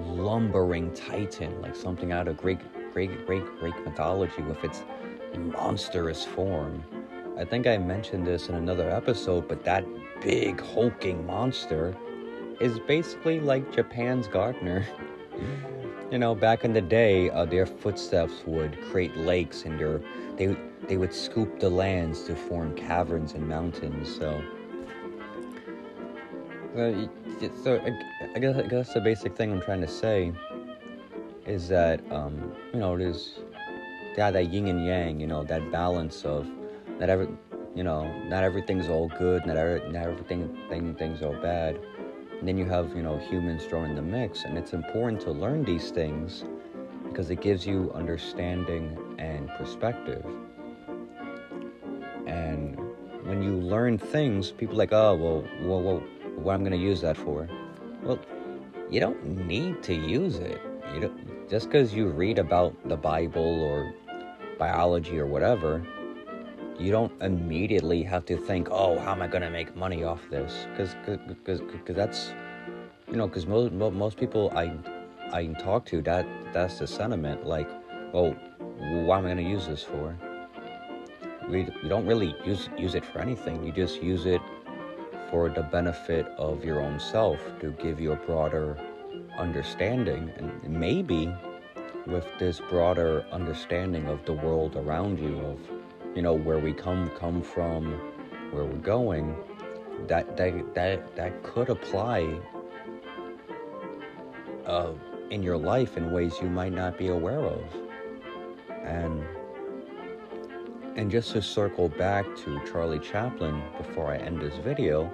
lumbering 0.07 0.93
titan, 0.95 1.61
like 1.61 1.75
something 1.77 2.13
out 2.13 2.29
of 2.29 2.37
Greek, 2.37 2.61
Greek, 2.93 3.27
Greek, 3.27 3.45
Greek 3.59 3.75
mythology, 3.85 4.43
with 4.43 4.63
its 4.65 4.85
monstrous 5.37 6.25
form 6.25 6.83
I 7.39 7.45
think 7.45 7.69
I 7.69 7.79
mentioned 7.79 8.27
this 8.27 8.49
in 8.49 8.57
another 8.57 8.91
episode, 8.91 9.47
but 9.47 9.65
that 9.65 9.85
big 10.21 10.61
hulking 10.61 11.25
monster 11.25 11.97
is 12.61 12.81
basically 12.81 13.39
like 13.39 13.73
Japan's 13.73 14.27
gardener. 14.27 14.85
you 16.11 16.19
know, 16.19 16.35
back 16.35 16.65
in 16.65 16.73
the 16.73 16.81
day, 16.81 17.31
uh, 17.31 17.45
their 17.45 17.65
footsteps 17.65 18.43
would 18.45 18.77
create 18.91 19.17
lakes, 19.17 19.63
and 19.63 19.79
their, 19.79 20.01
they 20.37 20.57
they 20.89 20.97
would 20.97 21.15
scoop 21.15 21.61
the 21.61 21.71
lands 21.71 22.25
to 22.25 22.35
form 22.35 22.75
caverns 22.75 23.35
and 23.35 23.47
mountains. 23.49 24.17
So, 24.17 24.43
uh, 26.77 27.07
so 27.63 27.77
I, 27.77 28.35
I, 28.35 28.39
guess 28.41 28.57
I 28.57 28.63
guess 28.63 28.95
the 28.95 29.01
basic 29.01 29.37
thing 29.37 29.53
I'm 29.53 29.61
trying 29.61 29.83
to 29.83 29.89
say 29.89 30.33
is 31.47 31.69
that 31.69 32.01
um, 32.11 32.53
you 32.73 32.81
know 32.81 32.99
there's 32.99 33.39
yeah 34.17 34.33
that 34.33 34.53
yin 34.53 34.67
and 34.67 34.85
yang, 34.85 35.21
you 35.21 35.29
know 35.29 35.45
that 35.45 35.71
balance 35.71 36.25
of 36.25 36.49
not 36.99 37.09
every 37.09 37.29
you 37.75 37.83
know 37.83 38.11
not 38.25 38.43
everything's 38.43 38.89
all 38.89 39.09
good 39.19 39.45
not, 39.47 39.57
every, 39.57 39.81
not 39.91 40.07
everything 40.07 40.57
thing, 40.69 40.95
things 40.95 41.23
are 41.23 41.41
bad 41.41 41.79
and 42.39 42.47
then 42.47 42.57
you 42.57 42.65
have 42.65 42.95
you 42.97 43.03
know 43.03 43.19
humans 43.19 43.65
thrown 43.65 43.91
in 43.91 43.97
the 43.97 44.03
mix 44.03 44.45
and 44.45 44.57
it's 44.57 44.73
important 44.73 45.21
to 45.21 45.31
learn 45.31 45.65
these 45.65 45.91
things 45.91 46.45
because 47.09 47.31
it 47.31 47.41
gives 47.41 47.67
you 47.67 47.91
understanding 47.95 48.97
and 49.19 49.49
perspective. 49.59 50.25
And 52.27 52.79
when 53.25 53.43
you 53.43 53.55
learn 53.55 53.99
things, 53.99 54.51
people 54.51 54.77
like, 54.77 54.93
oh, 54.93 55.15
well, 55.15 55.45
well, 55.63 55.83
well 55.83 56.03
what 56.37 56.55
I'm 56.55 56.61
going 56.61 56.73
to 56.73 56.79
use 56.79 57.01
that 57.01 57.17
for? 57.17 57.49
Well, 58.03 58.19
you 58.91 59.01
don't 59.01 59.47
need 59.47 59.83
to 59.85 59.95
use 59.95 60.37
it. 60.37 60.61
You 60.95 61.01
don't, 61.01 61.51
just 61.51 61.67
because 61.67 61.95
you 61.95 62.09
read 62.09 62.39
about 62.39 62.77
the 62.89 62.97
Bible 62.97 63.63
or 63.63 63.93
biology 64.59 65.19
or 65.19 65.27
whatever, 65.27 65.85
you 66.79 66.93
don't 66.93 67.13
immediately 67.23 68.03
have 68.05 68.25
to 68.27 68.37
think, 68.37 68.69
oh, 68.71 68.99
how 68.99 69.13
am 69.13 69.23
I 69.23 69.27
going 69.27 69.43
to 69.43 69.51
make 69.51 69.75
money 69.75 70.05
off 70.05 70.21
this? 70.31 70.67
Because 70.71 70.95
because 71.27 71.61
because 71.61 71.97
that's, 71.97 72.33
you 73.11 73.17
know, 73.17 73.27
because 73.27 73.47
most, 73.47 73.73
most 73.73 74.17
people 74.17 74.53
I 74.55 74.73
I 75.33 75.47
talk 75.59 75.85
to, 75.87 76.01
that 76.03 76.27
that's 76.53 76.79
the 76.79 76.87
sentiment. 76.87 77.47
Like, 77.47 77.69
oh, 78.15 78.31
what 78.79 79.19
am 79.19 79.27
I 79.27 79.35
going 79.35 79.37
to 79.39 79.43
use 79.43 79.67
this 79.67 79.83
for? 79.83 80.17
We, 81.49 81.67
we 81.83 81.89
don't 81.89 82.07
really 82.07 82.37
use 82.45 82.69
use 82.79 82.95
it 82.95 83.05
for 83.05 83.19
anything. 83.19 83.65
You 83.65 83.73
just 83.73 84.03
use 84.03 84.27
it 84.27 84.43
for 85.31 85.49
the 85.49 85.63
benefit 85.63 86.27
of 86.39 86.65
your 86.65 86.81
own 86.81 87.01
self 87.01 87.41
to 87.61 87.73
give 87.73 88.01
you 88.01 88.13
a 88.13 88.17
broader 88.17 88.79
understanding 89.37 90.33
and 90.37 90.63
maybe 90.69 91.33
with 92.07 92.27
this 92.39 92.61
broader 92.71 93.25
understanding 93.31 94.07
of 94.07 94.25
the 94.25 94.33
world 94.33 94.77
around 94.77 95.19
you 95.19 95.39
of 95.41 95.59
you 96.15 96.23
know 96.23 96.35
where 96.35 96.59
we 96.59 96.73
come 96.73 97.11
come 97.19 97.43
from 97.43 97.93
where 98.51 98.65
we're 98.65 98.77
going 98.77 99.37
that 100.07 100.37
that 100.37 100.75
that, 100.75 101.17
that 101.17 101.43
could 101.43 101.69
apply 101.69 102.39
uh, 104.67 104.93
in 105.31 105.43
your 105.43 105.57
life 105.57 105.97
in 105.97 106.13
ways 106.13 106.35
you 106.41 106.49
might 106.49 106.73
not 106.73 106.97
be 106.99 107.09
aware 107.09 107.41
of 107.41 107.63
and 108.85 109.23
and 110.99 111.13
just 111.13 111.31
to 111.31 111.41
circle 111.41 111.89
back 111.89 112.27
to 112.39 112.61
Charlie 112.69 112.99
Chaplin 112.99 113.63
before 113.77 114.13
I 114.13 114.17
end 114.17 114.43
this 114.43 114.57
video, 114.57 115.13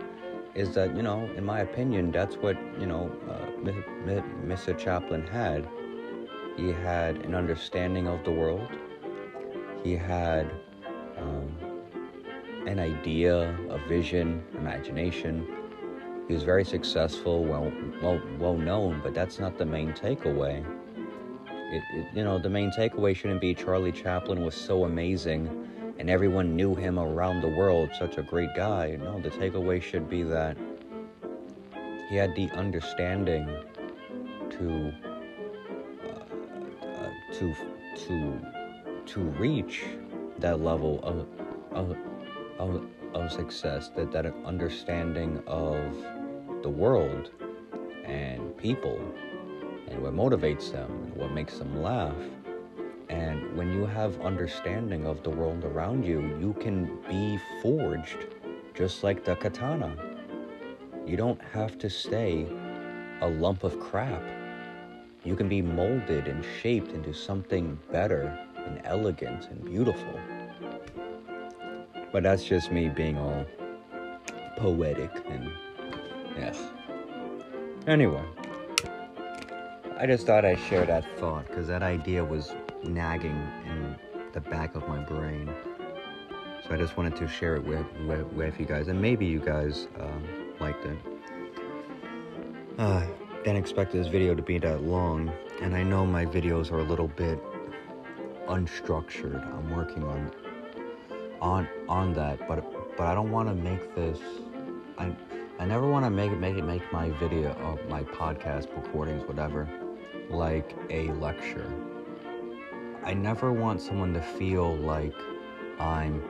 is 0.55 0.73
that, 0.75 0.97
you 0.97 1.03
know, 1.03 1.29
in 1.37 1.45
my 1.45 1.61
opinion, 1.61 2.11
that's 2.11 2.37
what, 2.37 2.57
you 2.81 2.87
know, 2.87 3.13
uh, 3.29 3.71
Mr. 4.47 4.77
Chaplin 4.79 5.27
had. 5.27 5.69
He 6.57 6.73
had 6.73 7.17
an 7.17 7.35
understanding 7.35 8.07
of 8.07 8.25
the 8.25 8.31
world, 8.31 8.67
he 9.83 9.95
had 9.95 10.51
an 12.67 12.79
idea, 12.79 13.57
a 13.71 13.79
vision, 13.89 14.43
imagination. 14.55 15.47
He 16.29 16.35
was 16.35 16.43
very 16.43 16.65
successful, 16.65 17.45
well, 17.45 17.71
well, 18.03 18.21
well 18.39 18.57
known, 18.57 19.01
but 19.03 19.15
that's 19.15 19.39
not 19.39 19.59
the 19.59 19.67
main 19.67 19.93
takeaway. 19.93 20.65
It, 21.47 21.83
it, 21.95 22.07
you 22.15 22.25
know, 22.25 22.39
the 22.39 22.49
main 22.49 22.71
takeaway 22.71 23.15
shouldn't 23.15 23.41
be 23.41 23.55
Charlie 23.55 23.93
Chaplin 23.93 24.45
was 24.45 24.55
so 24.55 24.85
amazing 24.85 25.65
and 25.99 26.11
everyone 26.11 26.57
knew 26.57 26.75
him 26.75 26.99
around 26.99 27.41
the 27.41 27.49
world, 27.49 27.91
such 27.99 28.19
a 28.19 28.23
great 28.23 28.55
guy. 28.57 28.97
No, 29.01 29.21
the 29.21 29.31
takeaway 29.31 29.81
should 29.81 30.09
be 30.09 30.23
that 30.23 30.57
he 32.09 32.17
had 32.17 32.35
the 32.35 32.51
understanding 32.53 33.47
to 34.51 34.93
uh, 36.05 36.87
uh, 36.87 37.11
to 37.33 37.55
to 38.07 38.41
to 39.07 39.21
reach 39.21 39.85
that 40.39 40.61
level 40.61 41.01
of 41.03 41.27
of 41.73 41.97
of, 42.59 42.87
of 43.15 43.33
success, 43.33 43.91
that 43.97 44.13
that 44.13 44.27
understanding 44.45 45.43
of 45.47 46.05
the 46.63 46.69
world 46.69 47.31
and 48.05 48.57
people 48.57 48.99
and 49.89 50.01
what 50.03 50.15
motivates 50.15 50.71
them 50.73 50.91
and 50.91 51.17
what 51.17 51.33
makes 51.33 51.59
them 51.59 51.83
laugh 51.83 52.15
and 53.09 53.57
when 53.57 53.73
you 53.73 53.87
have 53.87 54.21
understanding 54.23 55.07
of 55.07 55.23
the 55.23 55.31
world 55.31 55.65
around 55.65 56.05
you, 56.05 56.21
you 56.41 56.55
can 56.61 56.99
be 57.09 57.39
forged 57.63 58.27
just 58.75 59.05
like 59.05 59.25
the 59.25 59.37
katana. 59.37 59.97
You 61.07 61.17
don't 61.17 61.41
have 61.53 61.79
to 61.79 61.91
stay 61.91 62.47
a 63.21 63.29
lump 63.29 63.63
of 63.63 63.79
crap. 63.79 64.23
You 65.23 65.37
can 65.37 65.49
be 65.49 65.63
molded 65.63 66.29
and 66.29 66.45
shaped 66.61 66.93
into 66.93 67.15
something 67.15 67.79
better 67.93 68.44
and 68.67 68.81
elegant 68.85 69.49
and 69.51 69.65
beautiful. 69.65 70.21
But 72.13 72.23
that's 72.23 72.45
just 72.45 72.71
me 72.71 72.89
being 72.89 73.19
all 73.19 73.45
poetic 74.57 75.11
and 75.29 75.51
yes. 76.37 76.59
Anyway, 77.87 78.23
I 79.99 80.07
just 80.07 80.27
thought 80.27 80.45
I'd 80.45 80.59
share 80.59 80.87
that 80.87 81.05
thought 81.19 81.47
because 81.47 81.67
that 81.69 81.83
idea 81.83 82.25
was 82.25 82.53
nagging 82.83 83.49
in 83.67 83.97
the 84.33 84.41
back 84.41 84.75
of 84.75 84.87
my 84.89 84.99
brain. 84.99 85.51
So 86.65 86.75
I 86.75 86.79
just 86.79 86.97
wanted 86.97 87.15
to 87.17 87.29
share 87.29 87.57
it 87.57 87.65
with, 87.65 87.85
with, 88.07 88.27
with 88.33 88.59
you 88.59 88.65
guys, 88.65 88.89
and 88.89 89.01
maybe 89.01 89.27
you 89.27 89.39
guys 89.39 89.87
um, 90.01 90.25
liked 90.61 90.85
it. 90.87 90.99
Uh, 92.79 93.05
didn't 93.45 93.59
expect 93.59 93.93
this 93.93 94.07
video 94.07 94.35
to 94.35 94.43
be 94.43 94.59
that 94.59 94.83
long, 94.83 95.31
and 95.61 95.77
I 95.77 95.83
know 95.83 96.07
my 96.07 96.25
videos 96.25 96.73
are 96.73 96.79
a 96.79 96.85
little 96.85 97.09
bit 97.09 97.39
unstructured. 98.47 99.45
I'm 99.53 99.71
working 99.75 100.05
on 100.05 100.31
on 101.41 101.69
on 101.89 102.15
that, 102.15 102.47
but 102.49 102.65
but 102.97 103.07
I 103.07 103.15
don't 103.15 103.31
want 103.31 103.49
to 103.49 103.55
make 103.55 103.95
this. 103.95 104.19
I 104.99 105.15
I 105.59 105.67
never 105.67 105.89
want 105.89 106.05
to 106.05 106.11
make 106.11 106.33
it 106.33 106.39
make 106.39 106.57
it 106.57 106.65
make 106.65 106.93
my 106.93 107.11
video, 107.11 107.51
uh, 107.51 107.89
my 107.89 108.03
podcast 108.03 108.75
recordings, 108.77 109.23
whatever, 109.27 109.69
like 110.31 110.75
a 110.91 111.09
lecture. 111.13 111.73
I 113.05 113.15
never 113.15 113.53
want 113.53 113.81
someone 113.81 114.15
to 114.15 114.23
feel 114.23 114.77
like 114.77 115.15
I'm 115.79 116.23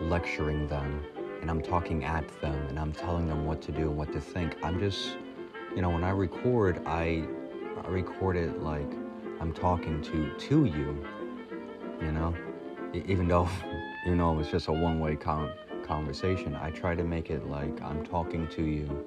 lecturing 0.00 0.66
them 0.66 1.04
and 1.42 1.50
I'm 1.50 1.60
talking 1.60 2.04
at 2.04 2.26
them 2.40 2.54
and 2.68 2.78
I'm 2.78 2.92
telling 2.92 3.26
them 3.28 3.44
what 3.44 3.60
to 3.62 3.72
do 3.72 3.82
and 3.82 3.96
what 3.96 4.12
to 4.12 4.20
think. 4.20 4.56
I'm 4.62 4.78
just, 4.80 5.16
you 5.76 5.82
know, 5.82 5.90
when 5.90 6.04
I 6.04 6.10
record, 6.10 6.82
I, 6.86 7.24
I 7.84 7.88
record 7.88 8.36
it 8.36 8.62
like 8.62 8.90
I'm 9.40 9.52
talking 9.52 10.00
to 10.02 10.32
to 10.48 10.64
you, 10.64 11.06
you 12.02 12.12
know, 12.12 12.34
even 12.92 13.28
though, 13.28 13.48
you 14.06 14.14
know, 14.14 14.38
it's 14.38 14.50
just 14.50 14.68
a 14.68 14.72
one-way 14.72 15.16
con- 15.16 15.52
conversation. 15.84 16.54
I 16.54 16.70
try 16.70 16.94
to 16.94 17.04
make 17.04 17.30
it 17.30 17.48
like 17.48 17.80
I'm 17.82 18.04
talking 18.04 18.48
to 18.48 18.62
you 18.62 19.06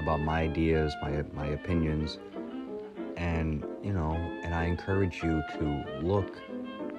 about 0.00 0.20
my 0.20 0.42
ideas, 0.42 0.94
my 1.02 1.24
my 1.32 1.46
opinions, 1.46 2.18
and 3.16 3.64
you 3.82 3.92
know, 3.92 4.12
and 4.44 4.54
I 4.54 4.64
encourage 4.64 5.22
you 5.22 5.42
to 5.58 5.84
look 6.02 6.40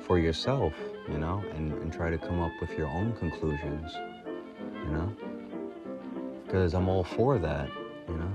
for 0.10 0.18
yourself, 0.18 0.74
you 1.08 1.18
know, 1.18 1.44
and, 1.56 1.72
and 1.72 1.94
try 1.94 2.10
to 2.10 2.18
come 2.18 2.42
up 2.42 2.52
with 2.60 2.72
your 2.72 2.88
own 2.88 3.14
conclusions, 3.14 3.92
you 4.86 4.92
know? 4.92 5.16
Because 6.46 6.74
I'm 6.74 6.90
all 6.90 7.04
for 7.04 7.38
that, 7.38 7.70
you 8.08 8.16
know? 8.16 8.34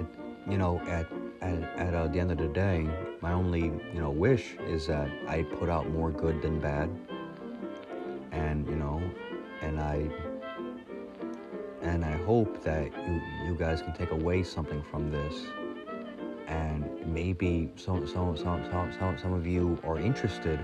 It, 0.00 0.06
you 0.50 0.58
know, 0.58 0.80
at, 0.88 1.06
at, 1.40 1.62
at 1.78 1.94
uh, 1.94 2.08
the 2.08 2.18
end 2.18 2.32
of 2.32 2.38
the 2.38 2.48
day, 2.48 2.88
my 3.20 3.32
only, 3.32 3.64
you 3.92 4.00
know, 4.00 4.10
wish 4.10 4.54
is 4.66 4.86
that 4.86 5.10
I 5.26 5.42
put 5.42 5.68
out 5.68 5.88
more 5.90 6.10
good 6.10 6.40
than 6.40 6.60
bad. 6.60 6.88
And, 8.32 8.66
you 8.68 8.76
know, 8.76 9.02
and 9.62 9.80
I 9.80 10.08
and 11.82 12.04
I 12.04 12.16
hope 12.18 12.62
that 12.64 12.86
you 13.06 13.20
you 13.46 13.54
guys 13.54 13.82
can 13.82 13.92
take 13.92 14.10
away 14.10 14.42
something 14.42 14.82
from 14.90 15.10
this 15.10 15.46
and 16.46 16.84
maybe 17.06 17.70
some, 17.76 18.06
some, 18.06 18.36
some, 18.36 18.64
some, 18.70 18.92
some 18.98 19.18
some 19.18 19.32
of 19.32 19.46
you 19.46 19.78
are 19.84 19.98
interested 19.98 20.60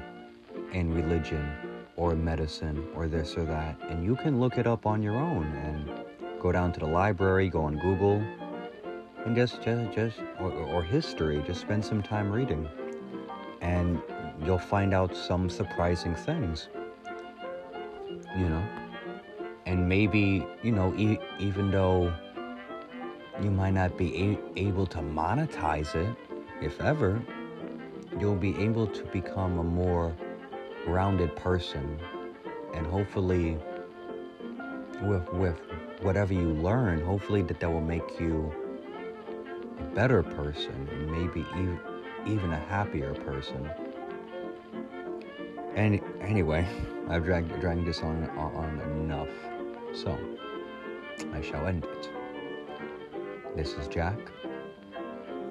in 0.73 0.93
religion 0.93 1.51
or 1.97 2.15
medicine 2.15 2.87
or 2.95 3.07
this 3.09 3.37
or 3.37 3.45
that, 3.45 3.79
and 3.89 4.05
you 4.05 4.17
can 4.17 4.41
look 4.41 4.59
it 4.59 4.67
up 4.67 4.87
on 4.87 5.03
your 5.03 5.17
own 5.17 5.45
and 5.45 5.91
go 6.41 6.51
down 6.53 6.73
to 6.73 6.81
the 6.81 6.87
library, 6.87 7.49
go 7.49 7.63
on 7.63 7.79
Google, 7.79 8.23
and 9.25 9.35
just, 9.35 9.63
just, 9.63 9.93
just, 9.95 10.19
or, 10.39 10.53
or 10.53 10.83
history, 10.83 11.43
just 11.47 11.61
spend 11.61 11.85
some 11.85 12.03
time 12.03 12.31
reading, 12.31 12.69
and 13.61 14.01
you'll 14.45 14.59
find 14.59 14.93
out 14.93 15.17
some 15.17 15.49
surprising 15.49 16.15
things, 16.15 16.69
you 18.37 18.49
know, 18.49 18.65
and 19.67 19.89
maybe, 19.89 20.47
you 20.63 20.73
know, 20.73 20.95
e- 20.97 21.19
even 21.39 21.71
though 21.71 22.13
you 23.43 23.51
might 23.51 23.73
not 23.73 23.97
be 23.97 24.15
a- 24.57 24.59
able 24.61 24.87
to 24.87 24.99
monetize 24.99 25.95
it, 25.95 26.15
if 26.61 26.81
ever. 26.81 27.21
You'll 28.21 28.37
be 28.37 28.57
able 28.63 28.87
to 28.87 29.03
become 29.07 29.59
a 29.59 29.65
more 29.65 30.15
rounded 30.87 31.35
person, 31.35 31.99
and 32.73 32.87
hopefully, 32.87 33.59
with 35.03 35.29
with 35.33 35.59
whatever 36.03 36.33
you 36.33 36.51
learn, 36.51 37.05
hopefully 37.05 37.43
that 37.43 37.59
that 37.59 37.69
will 37.71 37.81
make 37.81 38.21
you 38.21 38.53
better 39.95 40.23
person, 40.23 40.89
and 40.93 41.11
maybe 41.11 41.41
even 41.53 41.79
even 42.27 42.53
a 42.53 42.59
happier 42.59 43.15
person. 43.15 43.71
And 45.75 46.01
anyway, 46.21 46.67
I've 47.09 47.25
dragged 47.25 47.61
dragged 47.61 47.87
this 47.87 48.01
on 48.01 48.29
on 48.39 48.81
enough, 48.81 49.29
so 49.93 50.19
I 51.33 51.41
shall 51.41 51.67
end 51.67 51.85
it. 51.85 52.11
This 53.57 53.75
is 53.75 53.87
Jack. 53.87 54.19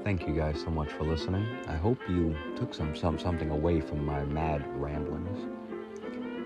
thank 0.03 0.27
you 0.27 0.35
guys 0.35 0.59
so 0.59 0.69
much 0.69 0.91
for 0.91 1.05
listening. 1.05 1.47
I 1.69 1.75
hope 1.75 1.97
you 2.09 2.35
took 2.57 2.73
some, 2.73 2.93
some 2.93 3.17
something 3.17 3.49
away 3.49 3.79
from 3.79 4.05
my 4.05 4.25
mad 4.25 4.61
ramblings. 4.75 5.47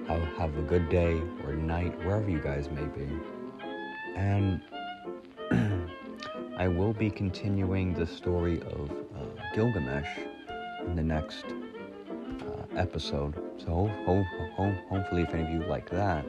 Have, 0.08 0.22
have 0.38 0.58
a 0.58 0.62
good 0.62 0.88
day 0.90 1.20
or 1.44 1.54
night, 1.54 1.98
wherever 2.06 2.30
you 2.30 2.40
guys 2.40 2.70
may 2.70 2.86
be. 2.86 3.10
And 4.16 4.62
I 6.60 6.68
will 6.68 6.94
be 6.94 7.12
continuing 7.12 7.94
the 7.94 8.08
story 8.08 8.60
of 8.62 8.90
uh, 8.92 9.26
Gilgamesh 9.54 10.10
in 10.88 10.96
the 10.96 11.04
next 11.04 11.46
uh, 11.46 12.66
episode. 12.76 13.36
So 13.60 13.68
ho- 13.68 13.92
ho- 14.06 14.50
ho- 14.56 14.78
hopefully, 14.90 15.22
if 15.22 15.34
any 15.36 15.44
of 15.44 15.50
you 15.52 15.64
like 15.68 15.88
that, 15.92 16.26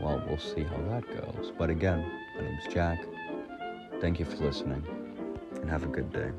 well, 0.00 0.22
we'll 0.28 0.38
see 0.38 0.62
how 0.62 0.76
that 0.90 1.04
goes. 1.08 1.52
But 1.58 1.68
again, 1.68 2.08
my 2.36 2.44
name's 2.44 2.66
Jack. 2.72 3.04
Thank 4.00 4.20
you 4.20 4.24
for 4.24 4.36
listening, 4.36 4.84
and 5.60 5.68
have 5.68 5.82
a 5.82 5.88
good 5.88 6.12
day. 6.12 6.30